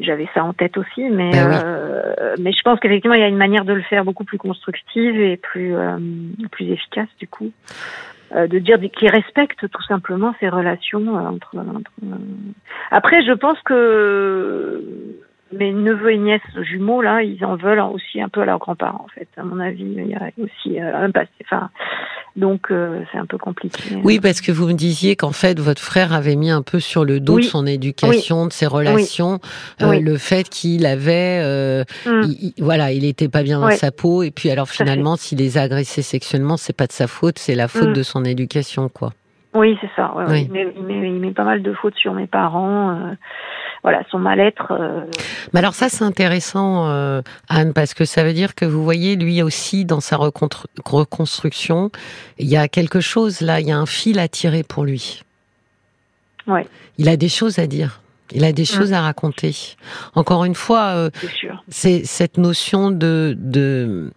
j'avais 0.02 0.28
ça 0.34 0.44
en 0.44 0.52
tête 0.52 0.76
aussi, 0.76 1.08
mais 1.08 1.30
ben 1.30 1.62
euh, 1.64 2.34
mais 2.38 2.52
je 2.52 2.60
pense 2.62 2.78
qu'effectivement 2.78 3.14
il 3.14 3.22
y 3.22 3.24
a 3.24 3.28
une 3.28 3.38
manière 3.38 3.64
de 3.64 3.72
le 3.72 3.80
faire 3.80 4.04
beaucoup 4.04 4.24
plus 4.24 4.36
constructive 4.36 5.18
et 5.18 5.38
plus 5.38 5.74
euh, 5.74 5.96
plus 6.50 6.70
efficace 6.70 7.08
du 7.18 7.26
coup, 7.26 7.52
euh, 8.34 8.48
de 8.48 8.58
dire 8.58 8.78
qu'il 8.92 9.08
respecte 9.08 9.66
tout 9.70 9.82
simplement 9.84 10.34
ces 10.40 10.50
relations 10.50 11.14
entre. 11.14 11.56
entre 11.56 11.90
Après, 12.90 13.24
je 13.24 13.32
pense 13.32 13.58
que 13.62 14.82
mes 15.52 15.72
neveux 15.72 16.12
et 16.12 16.18
nièces 16.18 16.40
jumeaux 16.62 17.02
là, 17.02 17.22
ils 17.22 17.44
en 17.44 17.56
veulent 17.56 17.80
aussi 17.80 18.20
un 18.20 18.28
peu 18.28 18.42
à 18.42 18.44
leurs 18.44 18.58
grands-parents 18.58 19.04
en 19.04 19.08
fait. 19.08 19.28
À 19.36 19.44
mon 19.44 19.60
avis, 19.60 19.84
il 19.84 20.06
y 20.06 20.14
a 20.14 20.30
aussi 20.38 20.78
un 20.80 21.10
passé. 21.10 21.30
Enfin, 21.44 21.70
donc 22.36 22.70
euh, 22.70 23.02
c'est 23.10 23.18
un 23.18 23.24
peu 23.24 23.38
compliqué. 23.38 23.96
Oui, 24.04 24.20
parce 24.20 24.42
que 24.42 24.52
vous 24.52 24.66
me 24.66 24.74
disiez 24.74 25.16
qu'en 25.16 25.32
fait 25.32 25.58
votre 25.58 25.80
frère 25.80 26.12
avait 26.12 26.36
mis 26.36 26.50
un 26.50 26.62
peu 26.62 26.80
sur 26.80 27.04
le 27.04 27.18
dos 27.18 27.38
de 27.38 27.42
son 27.42 27.66
éducation, 27.66 28.46
de 28.46 28.52
ses 28.52 28.66
relations, 28.66 29.40
euh, 29.80 29.98
le 29.98 30.18
fait 30.18 30.48
qu'il 30.48 30.84
avait, 30.84 31.40
euh, 31.42 31.84
mm. 32.04 32.22
voilà, 32.58 32.92
il 32.92 33.06
était 33.06 33.28
pas 33.28 33.42
bien 33.42 33.60
dans 33.60 33.70
sa 33.70 33.90
peau. 33.90 34.22
Et 34.22 34.30
puis 34.30 34.50
alors 34.50 34.68
finalement, 34.68 35.16
s'il 35.16 35.38
les 35.38 35.56
a 35.56 35.62
agressés 35.62 36.02
sexuellement, 36.02 36.58
c'est 36.58 36.76
pas 36.76 36.86
de 36.86 36.92
sa 36.92 37.06
faute, 37.06 37.38
c'est 37.38 37.54
la 37.54 37.68
faute 37.68 37.88
mm. 37.88 37.94
de 37.94 38.02
son 38.02 38.24
éducation, 38.24 38.90
quoi. 38.90 39.12
Oui, 39.54 39.78
c'est 39.80 39.90
ça. 39.96 40.12
il, 40.28 40.52
met, 40.52 41.30
pas 41.30 41.44
mal 41.44 41.62
de 41.62 41.72
fautes 41.72 41.94
sur 41.94 42.12
mes 42.12 42.26
parents 42.26 43.16
voilà 43.86 44.02
son 44.10 44.18
mal-être. 44.18 44.72
Euh. 44.72 45.04
Mais 45.52 45.60
alors 45.60 45.74
ça 45.74 45.88
c'est 45.88 46.02
intéressant 46.02 46.88
euh, 46.88 47.22
Anne 47.48 47.72
parce 47.72 47.94
que 47.94 48.04
ça 48.04 48.24
veut 48.24 48.32
dire 48.32 48.56
que 48.56 48.64
vous 48.64 48.82
voyez 48.82 49.14
lui 49.14 49.42
aussi 49.42 49.84
dans 49.84 50.00
sa 50.00 50.16
reconstruction 50.16 51.92
il 52.40 52.48
y 52.48 52.56
a 52.56 52.66
quelque 52.66 52.98
chose 52.98 53.42
là, 53.42 53.60
il 53.60 53.68
y 53.68 53.70
a 53.70 53.78
un 53.78 53.86
fil 53.86 54.18
à 54.18 54.26
tirer 54.26 54.64
pour 54.64 54.82
lui. 54.82 55.22
Ouais. 56.48 56.66
Il 56.98 57.08
a 57.08 57.16
des 57.16 57.28
choses 57.28 57.60
à 57.60 57.68
dire. 57.68 58.00
Il 58.32 58.42
a 58.44 58.50
des 58.50 58.62
mmh. 58.62 58.76
choses 58.76 58.92
à 58.92 59.02
raconter. 59.02 59.76
Encore 60.16 60.44
une 60.44 60.56
fois, 60.56 60.86
euh, 60.86 61.10
c'est 61.68 62.04
cette 62.04 62.38
notion 62.38 62.90
de, 62.90 63.36
de 63.38 64.10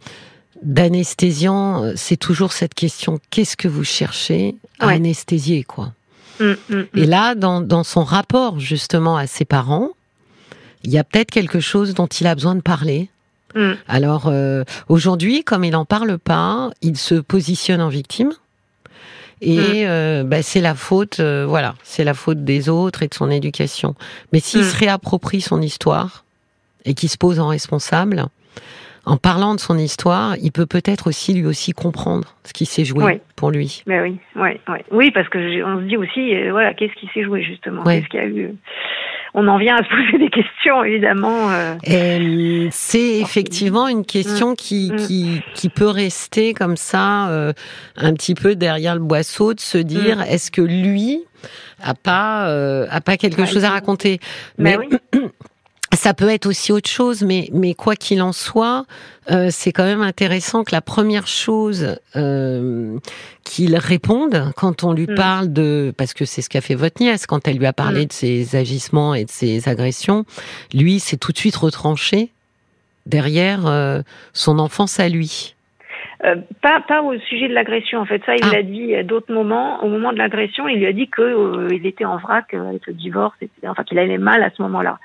d'anesthésiant, 0.63 1.91
c'est 1.95 2.17
toujours 2.17 2.53
cette 2.53 2.73
question 2.73 3.19
qu'est-ce 3.29 3.55
que 3.55 3.67
vous 3.67 3.83
cherchez? 3.83 4.55
À 4.79 4.89
anesthésier 4.89 5.63
quoi 5.63 5.93
Mm, 6.39 6.45
mm, 6.45 6.75
mm. 6.75 6.85
Et 6.95 7.05
là, 7.05 7.35
dans, 7.35 7.83
son 7.83 8.03
rapport 8.03 8.59
justement 8.59 9.17
à 9.17 9.27
ses 9.27 9.45
parents, 9.45 9.89
il 10.83 10.91
y 10.91 10.97
a 10.97 11.03
peut-être 11.03 11.31
quelque 11.31 11.59
chose 11.59 11.93
dont 11.93 12.07
il 12.07 12.27
a 12.27 12.35
besoin 12.35 12.55
de 12.55 12.61
parler. 12.61 13.09
Alors 13.87 14.27
euh, 14.27 14.63
aujourd'hui, 14.89 15.43
comme 15.43 15.63
il 15.63 15.71
n'en 15.71 15.83
parle 15.83 16.17
pas, 16.19 16.69
il 16.81 16.97
se 16.97 17.15
positionne 17.15 17.81
en 17.81 17.89
victime. 17.89 18.31
Et 19.41 19.87
euh, 19.87 20.23
bah, 20.23 20.43
c'est 20.43 20.59
la 20.59 20.75
faute, 20.75 21.19
euh, 21.19 21.45
voilà, 21.47 21.75
c'est 21.83 22.03
la 22.03 22.13
faute 22.13 22.43
des 22.43 22.67
autres 22.67 23.03
et 23.03 23.07
de 23.07 23.13
son 23.13 23.31
éducation. 23.31 23.95
Mais 24.33 24.39
s'il 24.39 24.65
se 24.65 24.75
réapproprie 24.75 25.41
son 25.41 25.61
histoire 25.61 26.25
et 26.85 26.93
qu'il 26.93 27.09
se 27.09 27.17
pose 27.17 27.39
en 27.39 27.47
responsable, 27.47 28.27
en 29.09 29.17
parlant 29.17 29.55
de 29.55 29.59
son 29.59 29.77
histoire, 29.79 30.35
il 30.39 30.51
peut 30.51 30.67
peut-être 30.67 31.07
aussi 31.07 31.33
lui 31.33 31.47
aussi 31.47 31.71
comprendre 31.71 32.35
ce 32.43 32.53
qui 32.53 32.67
s'est 32.67 32.85
joué 32.85 33.21
pour 33.35 33.49
lui. 33.49 33.81
Mais 33.87 33.99
oui, 34.01 34.19
oui, 34.35 34.51
oui, 34.67 34.77
oui, 34.91 35.11
parce 35.11 35.27
que 35.29 35.63
on 35.63 35.79
se 35.79 35.85
dit 35.85 35.97
aussi, 35.97 36.35
euh, 36.35 36.51
voilà, 36.51 36.75
qu'est-ce 36.75 36.93
qui 36.93 37.09
s'est 37.11 37.23
joué 37.23 37.41
justement, 37.41 37.83
qu'est-ce 37.83 38.07
qu'il 38.07 38.19
y 38.19 38.23
a 38.23 38.27
eu? 38.27 38.55
On 39.33 39.47
en 39.47 39.57
vient 39.57 39.77
à 39.77 39.83
se 39.83 39.89
poser 39.89 40.23
des 40.23 40.29
questions, 40.29 40.83
évidemment. 40.83 41.49
Euh... 41.51 42.67
C'est 42.69 43.19
effectivement 43.19 43.87
une 43.87 44.05
question 44.05 44.51
mm. 44.51 44.55
qui, 44.55 44.91
mm. 44.91 44.95
qui, 44.97 45.41
qui 45.55 45.69
peut 45.69 45.89
rester 45.89 46.53
comme 46.53 46.77
ça, 46.77 47.29
euh, 47.29 47.53
un 47.97 48.13
petit 48.13 48.35
peu 48.35 48.55
derrière 48.55 48.93
le 48.93 49.01
boisseau, 49.01 49.55
de 49.55 49.59
se 49.59 49.79
dire, 49.79 50.17
mm. 50.17 50.29
est-ce 50.29 50.51
que 50.51 50.61
lui 50.61 51.23
a 51.81 51.95
pas, 51.95 52.45
a 52.91 53.01
pas 53.01 53.17
quelque 53.17 53.45
chose 53.45 53.65
à 53.65 53.71
raconter? 53.71 54.19
Mais, 54.59 54.77
oui. 54.77 54.89
Ça 55.93 56.13
peut 56.13 56.29
être 56.29 56.45
aussi 56.45 56.71
autre 56.71 56.89
chose, 56.89 57.23
mais, 57.23 57.49
mais 57.51 57.73
quoi 57.73 57.95
qu'il 57.95 58.21
en 58.21 58.31
soit, 58.31 58.85
euh, 59.31 59.47
c'est 59.49 59.71
quand 59.71 59.85
même 59.85 60.01
intéressant 60.01 60.63
que 60.63 60.71
la 60.71 60.81
première 60.81 61.25
chose 61.25 61.97
euh, 62.15 62.97
qu'il 63.43 63.75
réponde 63.75 64.51
quand 64.55 64.83
on 64.83 64.93
lui 64.93 65.07
mm. 65.07 65.15
parle 65.15 65.51
de, 65.51 65.91
parce 65.97 66.13
que 66.13 66.25
c'est 66.25 66.43
ce 66.43 66.49
qu'a 66.49 66.61
fait 66.61 66.75
votre 66.75 67.01
nièce 67.01 67.25
quand 67.25 67.47
elle 67.47 67.57
lui 67.57 67.65
a 67.65 67.73
parlé 67.73 68.03
mm. 68.03 68.07
de 68.07 68.13
ses 68.13 68.55
agissements 68.55 69.15
et 69.15 69.25
de 69.25 69.31
ses 69.31 69.67
agressions, 69.67 70.25
lui 70.73 70.99
s'est 70.99 71.17
tout 71.17 71.31
de 71.31 71.37
suite 71.37 71.55
retranché 71.55 72.29
derrière 73.07 73.65
euh, 73.65 74.01
son 74.33 74.59
enfance 74.59 74.99
à 74.99 75.09
lui. 75.09 75.55
Euh, 76.25 76.35
pas, 76.61 76.81
pas 76.81 77.01
au 77.01 77.17
sujet 77.17 77.47
de 77.47 77.53
l'agression 77.53 77.99
en 77.99 78.05
fait. 78.05 78.21
Ça, 78.25 78.35
il 78.35 78.43
ah. 78.43 78.55
l'a 78.55 78.63
dit 78.63 78.93
à 78.93 79.03
d'autres 79.03 79.33
moments. 79.33 79.83
Au 79.83 79.87
moment 79.87 80.11
de 80.11 80.17
l'agression, 80.17 80.67
il 80.67 80.79
lui 80.79 80.85
a 80.85 80.93
dit 80.93 81.07
que 81.07 81.21
euh, 81.21 81.67
il 81.71 81.85
était 81.85 82.05
en 82.05 82.17
vrac 82.17 82.53
avec 82.53 82.85
le 82.87 82.93
divorce, 82.93 83.35
etc. 83.41 83.67
Enfin, 83.67 83.83
qu'il 83.83 83.99
allait 83.99 84.17
mal 84.17 84.43
à 84.43 84.49
ce 84.49 84.61
moment-là 84.61 84.99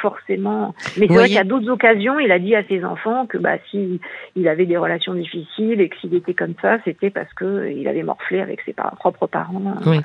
forcément. 0.00 0.74
Mais 0.96 1.06
c'est 1.06 1.14
vrai 1.14 1.28
qu'à 1.30 1.44
d'autres 1.44 1.68
occasions, 1.70 2.18
il 2.18 2.30
a 2.30 2.38
dit 2.38 2.54
à 2.54 2.64
ses 2.66 2.84
enfants 2.84 3.26
que 3.26 3.38
bah 3.38 3.56
si 3.70 4.00
il 4.36 4.48
avait 4.48 4.66
des 4.66 4.76
relations 4.76 5.14
difficiles 5.14 5.80
et 5.80 5.88
que 5.88 5.96
s'il 6.00 6.14
était 6.14 6.34
comme 6.34 6.54
ça, 6.60 6.78
c'était 6.84 7.10
parce 7.10 7.32
que 7.34 7.70
il 7.70 7.88
avait 7.88 8.02
morflé 8.02 8.40
avec 8.40 8.60
ses 8.66 8.74
propres 8.98 9.26
parents. 9.26 9.62
Oui. 9.86 10.00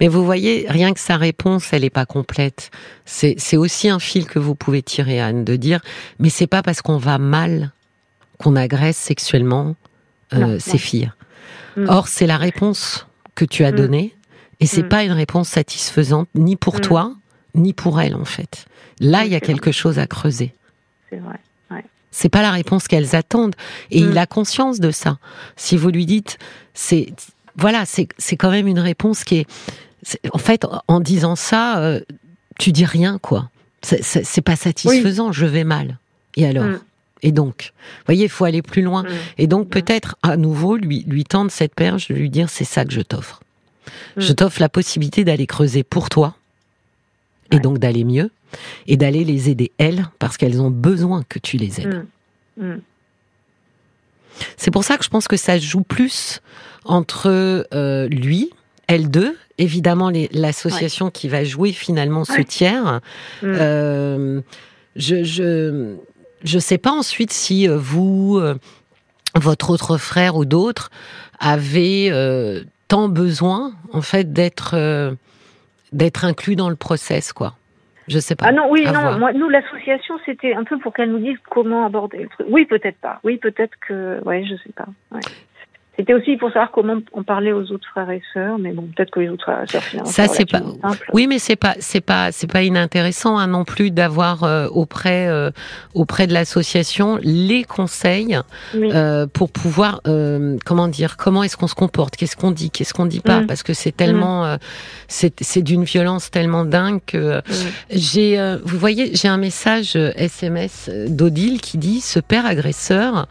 Mais 0.00 0.08
vous 0.08 0.24
voyez, 0.24 0.66
rien 0.68 0.92
que 0.92 1.00
sa 1.00 1.16
réponse, 1.16 1.72
elle 1.72 1.82
n'est 1.82 1.90
pas 1.90 2.06
complète. 2.06 2.70
C'est 3.04 3.56
aussi 3.56 3.88
un 3.88 3.98
fil 3.98 4.26
que 4.26 4.38
vous 4.38 4.54
pouvez 4.54 4.82
tirer, 4.82 5.20
Anne, 5.20 5.44
de 5.44 5.56
dire, 5.56 5.80
mais 6.18 6.28
c'est 6.28 6.46
pas 6.46 6.62
parce 6.62 6.82
qu'on 6.82 6.98
va 6.98 7.18
mal 7.18 7.70
qu'on 8.38 8.56
agresse 8.56 8.96
sexuellement 8.96 9.76
euh, 10.34 10.58
ses 10.58 10.78
filles. 10.78 11.12
Mm. 11.76 11.86
Or, 11.88 12.08
c'est 12.08 12.26
la 12.26 12.36
réponse 12.36 13.06
que 13.34 13.44
tu 13.44 13.64
as 13.64 13.72
mm. 13.72 13.76
donnée. 13.76 14.14
Et 14.60 14.66
c'est 14.66 14.84
mm. 14.84 14.88
pas 14.88 15.04
une 15.04 15.12
réponse 15.12 15.48
satisfaisante 15.48 16.28
ni 16.34 16.56
pour 16.56 16.80
toi, 16.80 17.12
ni 17.54 17.72
pour 17.72 18.00
elle, 18.00 18.14
en 18.14 18.24
fait. 18.24 18.66
Là, 19.00 19.24
il 19.24 19.32
y 19.32 19.34
a 19.34 19.40
quelque 19.40 19.72
chose 19.72 19.98
à 19.98 20.06
creuser. 20.06 20.54
C'est 21.10 21.18
vrai. 21.18 21.38
C'est 22.14 22.28
pas 22.28 22.42
la 22.42 22.50
réponse 22.50 22.88
qu'elles 22.88 23.16
attendent. 23.16 23.56
Et 23.90 23.98
il 23.98 24.10
mm. 24.10 24.18
a 24.18 24.26
conscience 24.26 24.78
de 24.78 24.90
ça. 24.90 25.18
Si 25.56 25.76
vous 25.76 25.88
lui 25.88 26.06
dites, 26.06 26.38
c'est, 26.74 27.12
voilà, 27.56 27.84
c'est 27.86 28.36
quand 28.36 28.50
même 28.50 28.68
une 28.68 28.78
réponse 28.78 29.24
qui 29.24 29.38
est, 29.38 29.46
en 30.32 30.38
fait, 30.38 30.66
en 30.88 31.00
disant 31.00 31.36
ça, 31.36 31.78
euh, 31.78 32.00
tu 32.58 32.70
dis 32.70 32.84
rien, 32.84 33.18
quoi. 33.18 33.48
C'est 33.82 34.42
pas 34.42 34.56
satisfaisant, 34.56 35.32
je 35.32 35.46
vais 35.46 35.64
mal. 35.64 35.98
Et 36.36 36.46
alors 36.46 36.66
mm. 36.66 36.80
Et 37.24 37.30
donc, 37.30 37.72
vous 37.76 38.04
voyez, 38.06 38.24
il 38.24 38.30
faut 38.30 38.44
aller 38.44 38.62
plus 38.62 38.82
loin. 38.82 39.04
Mm. 39.04 39.08
Et 39.38 39.46
donc, 39.46 39.68
peut-être 39.68 40.16
à 40.22 40.36
nouveau 40.36 40.76
lui 40.76 41.04
lui 41.06 41.24
tendre 41.24 41.50
cette 41.50 41.74
perche, 41.74 42.08
lui 42.08 42.30
dire 42.30 42.50
c'est 42.50 42.64
ça 42.64 42.84
que 42.84 42.92
je 42.92 43.00
t'offre. 43.00 43.40
Je 44.16 44.32
t'offre 44.32 44.60
la 44.60 44.68
possibilité 44.68 45.24
d'aller 45.24 45.46
creuser 45.46 45.82
pour 45.82 46.08
toi, 46.08 46.36
et 47.52 47.60
donc 47.60 47.78
d'aller 47.78 48.04
mieux, 48.04 48.30
et 48.86 48.96
d'aller 48.96 49.24
les 49.24 49.50
aider 49.50 49.70
elles, 49.78 50.08
parce 50.18 50.36
qu'elles 50.36 50.60
ont 50.60 50.70
besoin 50.70 51.22
que 51.28 51.38
tu 51.38 51.56
les 51.56 51.80
aides. 51.80 52.04
C'est 54.56 54.70
pour 54.70 54.84
ça 54.84 54.96
que 54.96 55.04
je 55.04 55.10
pense 55.10 55.28
que 55.28 55.36
ça 55.36 55.58
joue 55.58 55.82
plus 55.82 56.40
entre 56.84 57.66
euh, 57.72 58.08
lui, 58.08 58.50
elles 58.86 59.10
deux, 59.10 59.36
évidemment 59.58 60.10
l'association 60.32 61.10
qui 61.10 61.28
va 61.28 61.44
jouer 61.44 61.72
finalement 61.72 62.24
ce 62.24 62.40
tiers. 62.40 63.00
Mm. 63.42 63.46
Euh, 63.46 64.40
je, 64.96 65.22
je 65.22 65.96
je 66.44 66.58
sais 66.58 66.78
pas 66.78 66.90
ensuite 66.90 67.32
si 67.32 67.68
euh, 67.68 67.76
vous, 67.78 68.40
votre 69.36 69.70
autre 69.70 69.96
frère 69.96 70.36
ou 70.36 70.44
d'autres 70.44 70.90
avez 71.38 72.12
tant 72.88 73.08
besoin 73.08 73.74
en 73.92 74.02
fait 74.02 74.32
d'être 74.32 74.76
d'être 75.92 76.24
inclus 76.24 76.56
dans 76.56 76.70
le 76.70 76.76
process 76.76 77.32
quoi. 77.32 77.54
Je 78.08 78.18
sais 78.18 78.34
pas. 78.34 78.46
Ah 78.48 78.52
non, 78.52 78.68
oui, 78.68 78.84
non. 78.84 79.18
Moi, 79.18 79.32
nous, 79.32 79.48
l'association, 79.48 80.18
c'était 80.26 80.54
un 80.54 80.64
peu 80.64 80.76
pour 80.78 80.92
qu'elle 80.92 81.12
nous 81.12 81.20
dise 81.20 81.38
comment 81.48 81.86
aborder 81.86 82.18
le 82.24 82.28
truc. 82.28 82.46
Oui, 82.50 82.64
peut-être 82.64 82.98
pas. 82.98 83.20
Oui, 83.22 83.36
peut-être 83.38 83.74
que. 83.86 84.20
Ouais, 84.24 84.44
je 84.44 84.56
sais 84.56 84.72
pas. 84.74 84.86
Ouais. 85.12 85.20
C'était 85.96 86.14
aussi 86.14 86.38
pour 86.38 86.48
savoir 86.48 86.70
comment 86.70 86.96
on 87.12 87.22
parlait 87.22 87.52
aux 87.52 87.70
autres 87.70 87.86
frères 87.90 88.08
et 88.10 88.22
sœurs, 88.32 88.58
mais 88.58 88.72
bon, 88.72 88.88
peut-être 88.96 89.10
que 89.10 89.20
les 89.20 89.28
autres 89.28 89.44
frères 89.44 89.62
et 89.62 89.66
sœurs 89.66 89.82
finalement. 89.82 90.10
Ça 90.10 90.26
c'est 90.26 90.50
pas. 90.50 90.62
Oui, 91.12 91.26
mais 91.26 91.38
c'est 91.38 91.56
pas, 91.56 91.74
c'est 91.80 92.00
pas, 92.00 92.32
c'est 92.32 92.50
pas 92.50 92.62
inintéressant 92.62 93.36
hein, 93.36 93.46
non 93.46 93.64
plus 93.64 93.90
d'avoir 93.90 94.42
euh, 94.42 94.68
auprès 94.68 95.28
euh, 95.28 95.50
auprès 95.92 96.26
de 96.26 96.32
l'association 96.32 97.18
les 97.22 97.64
conseils 97.64 98.38
euh, 98.74 99.26
pour 99.26 99.50
pouvoir, 99.52 100.00
comment 100.64 100.88
dire, 100.88 101.18
comment 101.18 101.42
est-ce 101.42 101.58
qu'on 101.58 101.66
se 101.66 101.74
comporte, 101.74 102.16
qu'est-ce 102.16 102.36
qu'on 102.36 102.52
dit, 102.52 102.70
qu'est-ce 102.70 102.94
qu'on 102.94 103.06
dit 103.06 103.20
pas, 103.20 103.40
mm. 103.40 103.46
parce 103.46 103.62
que 103.62 103.74
c'est 103.74 103.94
tellement, 103.94 104.46
mm. 104.46 104.58
c'est 105.08 105.42
c'est 105.42 105.62
d'une 105.62 105.84
violence 105.84 106.30
tellement 106.30 106.64
dingue 106.64 107.00
que 107.06 107.38
mm. 107.38 107.42
j'ai, 107.90 108.56
vous 108.64 108.78
voyez, 108.78 109.14
j'ai 109.14 109.28
un 109.28 109.36
message 109.36 109.96
SMS 109.96 110.90
d'Odile 111.08 111.60
qui 111.60 111.76
dit 111.76 112.00
ce 112.00 112.18
père 112.18 112.46
agresseur 112.46 113.26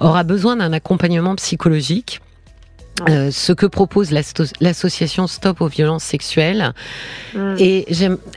aura 0.00 0.24
besoin 0.24 0.56
d'un 0.56 0.72
accompagnement 0.72 1.34
psychologique 1.34 2.06
euh, 3.08 3.30
ce 3.30 3.52
que 3.52 3.66
propose 3.66 4.10
l'association 4.10 5.26
Stop 5.26 5.60
aux 5.60 5.68
violences 5.68 6.04
sexuelles. 6.04 6.72
Mm. 7.34 7.54
Et 7.58 7.86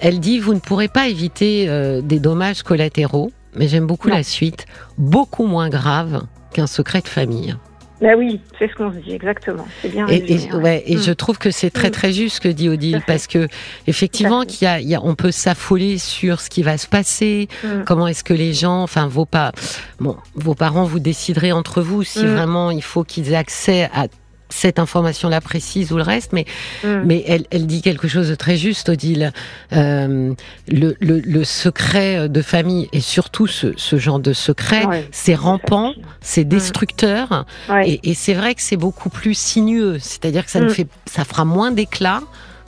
elle 0.01 0.19
dit, 0.19 0.39
vous 0.39 0.53
ne 0.53 0.59
pourrez 0.59 0.87
pas 0.87 1.07
éviter 1.07 1.65
euh, 1.67 2.01
des 2.01 2.19
dommages 2.19 2.63
collatéraux, 2.63 3.31
mais 3.55 3.67
j'aime 3.67 3.87
beaucoup 3.87 4.09
la 4.09 4.23
suite, 4.23 4.65
beaucoup 4.97 5.45
moins 5.45 5.69
grave 5.69 6.23
qu'un 6.53 6.67
secret 6.67 7.01
de 7.01 7.07
famille. 7.07 7.55
Bah 8.01 8.13
oui, 8.17 8.39
c'est 8.57 8.69
ce 8.69 8.75
qu'on 8.75 8.93
se 8.93 8.97
dit 8.97 9.11
exactement. 9.11 9.67
C'est 9.81 9.89
bien. 9.89 10.07
Et, 10.07 10.53
ouais. 10.53 10.83
et 10.85 10.97
je 10.97 11.11
mm. 11.11 11.15
trouve 11.15 11.37
que 11.37 11.51
c'est 11.51 11.69
très 11.69 11.89
mm. 11.89 11.91
très 11.91 12.13
juste 12.13 12.37
ce 12.37 12.41
que 12.41 12.47
dit 12.47 12.69
Odile 12.69 13.01
parce 13.05 13.27
que 13.27 13.47
effectivement 13.87 14.45
qu'il 14.45 14.67
y, 14.81 14.95
a, 14.95 15.01
on 15.03 15.15
peut 15.15 15.31
s'affoler 15.31 15.97
sur 15.97 16.39
ce 16.39 16.49
qui 16.49 16.63
va 16.63 16.77
se 16.77 16.87
passer. 16.87 17.49
Comment 17.85 18.07
est-ce 18.07 18.23
que 18.23 18.33
les 18.33 18.53
gens, 18.53 18.83
enfin 18.83 19.07
vos 19.07 19.25
pas, 19.25 19.51
bon, 19.99 20.15
vos 20.35 20.55
parents 20.55 20.85
vous 20.85 20.99
déciderez 20.99 21.51
entre 21.51 21.81
vous 21.81 22.03
si 22.03 22.25
vraiment 22.25 22.71
il 22.71 22.83
faut 22.83 23.03
qu'ils 23.03 23.33
aient 23.33 23.37
accès 23.37 23.89
à 23.93 24.07
cette 24.49 24.79
information-là 24.79 25.41
précise 25.41 25.91
ou 25.91 25.97
le 25.97 26.03
reste, 26.03 26.33
mais, 26.33 26.45
mm. 26.83 27.01
mais 27.05 27.23
elle, 27.27 27.45
elle, 27.51 27.67
dit 27.67 27.81
quelque 27.81 28.07
chose 28.07 28.29
de 28.29 28.35
très 28.35 28.57
juste, 28.57 28.89
Odile. 28.89 29.31
Euh, 29.73 30.33
le, 30.67 30.95
le, 30.99 31.19
le, 31.19 31.43
secret 31.43 32.27
de 32.29 32.41
famille, 32.41 32.89
et 32.91 32.99
surtout 32.99 33.47
ce, 33.47 33.73
ce 33.77 33.97
genre 33.97 34.19
de 34.19 34.33
secret, 34.33 35.07
c'est 35.12 35.35
rampant, 35.35 35.93
c'est 36.21 36.45
mm. 36.45 36.49
destructeur, 36.49 37.45
et, 37.85 38.09
et 38.09 38.13
c'est 38.13 38.33
vrai 38.33 38.55
que 38.55 38.62
c'est 38.62 38.77
beaucoup 38.77 39.09
plus 39.09 39.38
sinueux, 39.38 39.97
c'est-à-dire 39.99 40.45
que 40.45 40.51
ça, 40.51 40.59
ne 40.59 40.65
mm. 40.65 40.71
fait, 40.71 40.88
ça 41.05 41.23
fera 41.25 41.45
moins 41.45 41.71
d'éclat 41.71 42.21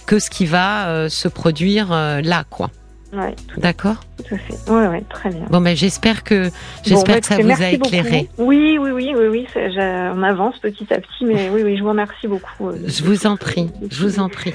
que 0.05 0.19
ce 0.19 0.29
qui 0.29 0.45
va 0.45 0.87
euh, 0.87 1.09
se 1.09 1.27
produire 1.27 1.91
euh, 1.91 2.21
là, 2.21 2.43
quoi. 2.49 2.69
Ouais, 3.13 3.35
D'accord. 3.57 3.97
Tout 4.17 4.35
à 4.35 4.37
fait. 4.37 4.55
Oui, 4.67 4.87
ouais, 4.87 5.03
très 5.09 5.29
bien. 5.29 5.45
Bon, 5.49 5.59
ben 5.59 5.75
j'espère 5.75 6.23
que 6.23 6.49
j'espère 6.85 7.19
que 7.19 7.25
ça 7.25 7.37
vous 7.37 7.49
a 7.61 7.69
éclairé. 7.69 8.29
Oui, 8.37 8.77
oui, 8.79 8.91
oui, 8.91 9.13
oui, 9.15 9.27
oui. 9.27 9.47
On 9.55 10.23
avance 10.23 10.57
petit 10.59 10.87
à 10.93 10.99
petit, 10.99 11.25
mais 11.25 11.49
oui, 11.49 11.61
oui, 11.63 11.77
je 11.77 11.83
vous 11.83 11.89
remercie 11.89 12.27
beaucoup. 12.27 12.69
Euh, 12.69 12.77
je 12.85 13.03
vous 13.03 13.27
en 13.27 13.35
prie, 13.35 13.69
je 13.89 14.03
vous 14.05 14.19
en 14.19 14.29
prie. 14.29 14.53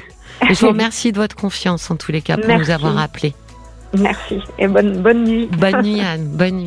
je 0.49 0.55
vous 0.55 0.69
remercie 0.73 1.13
de 1.13 1.19
votre 1.19 1.37
confiance 1.37 1.91
en 1.91 1.97
tous 1.97 2.13
les 2.13 2.23
cas 2.23 2.39
pour 2.39 2.57
nous 2.57 2.71
avoir 2.71 2.99
appelés. 2.99 3.35
Merci 3.99 4.41
et 4.59 4.69
bonne 4.69 5.01
bonne 5.03 5.25
nuit. 5.25 5.49
Bonne 5.59 5.83
nuit 5.83 6.01
Anne, 6.05 6.29
bonne 6.29 6.57
nuit. 6.57 6.65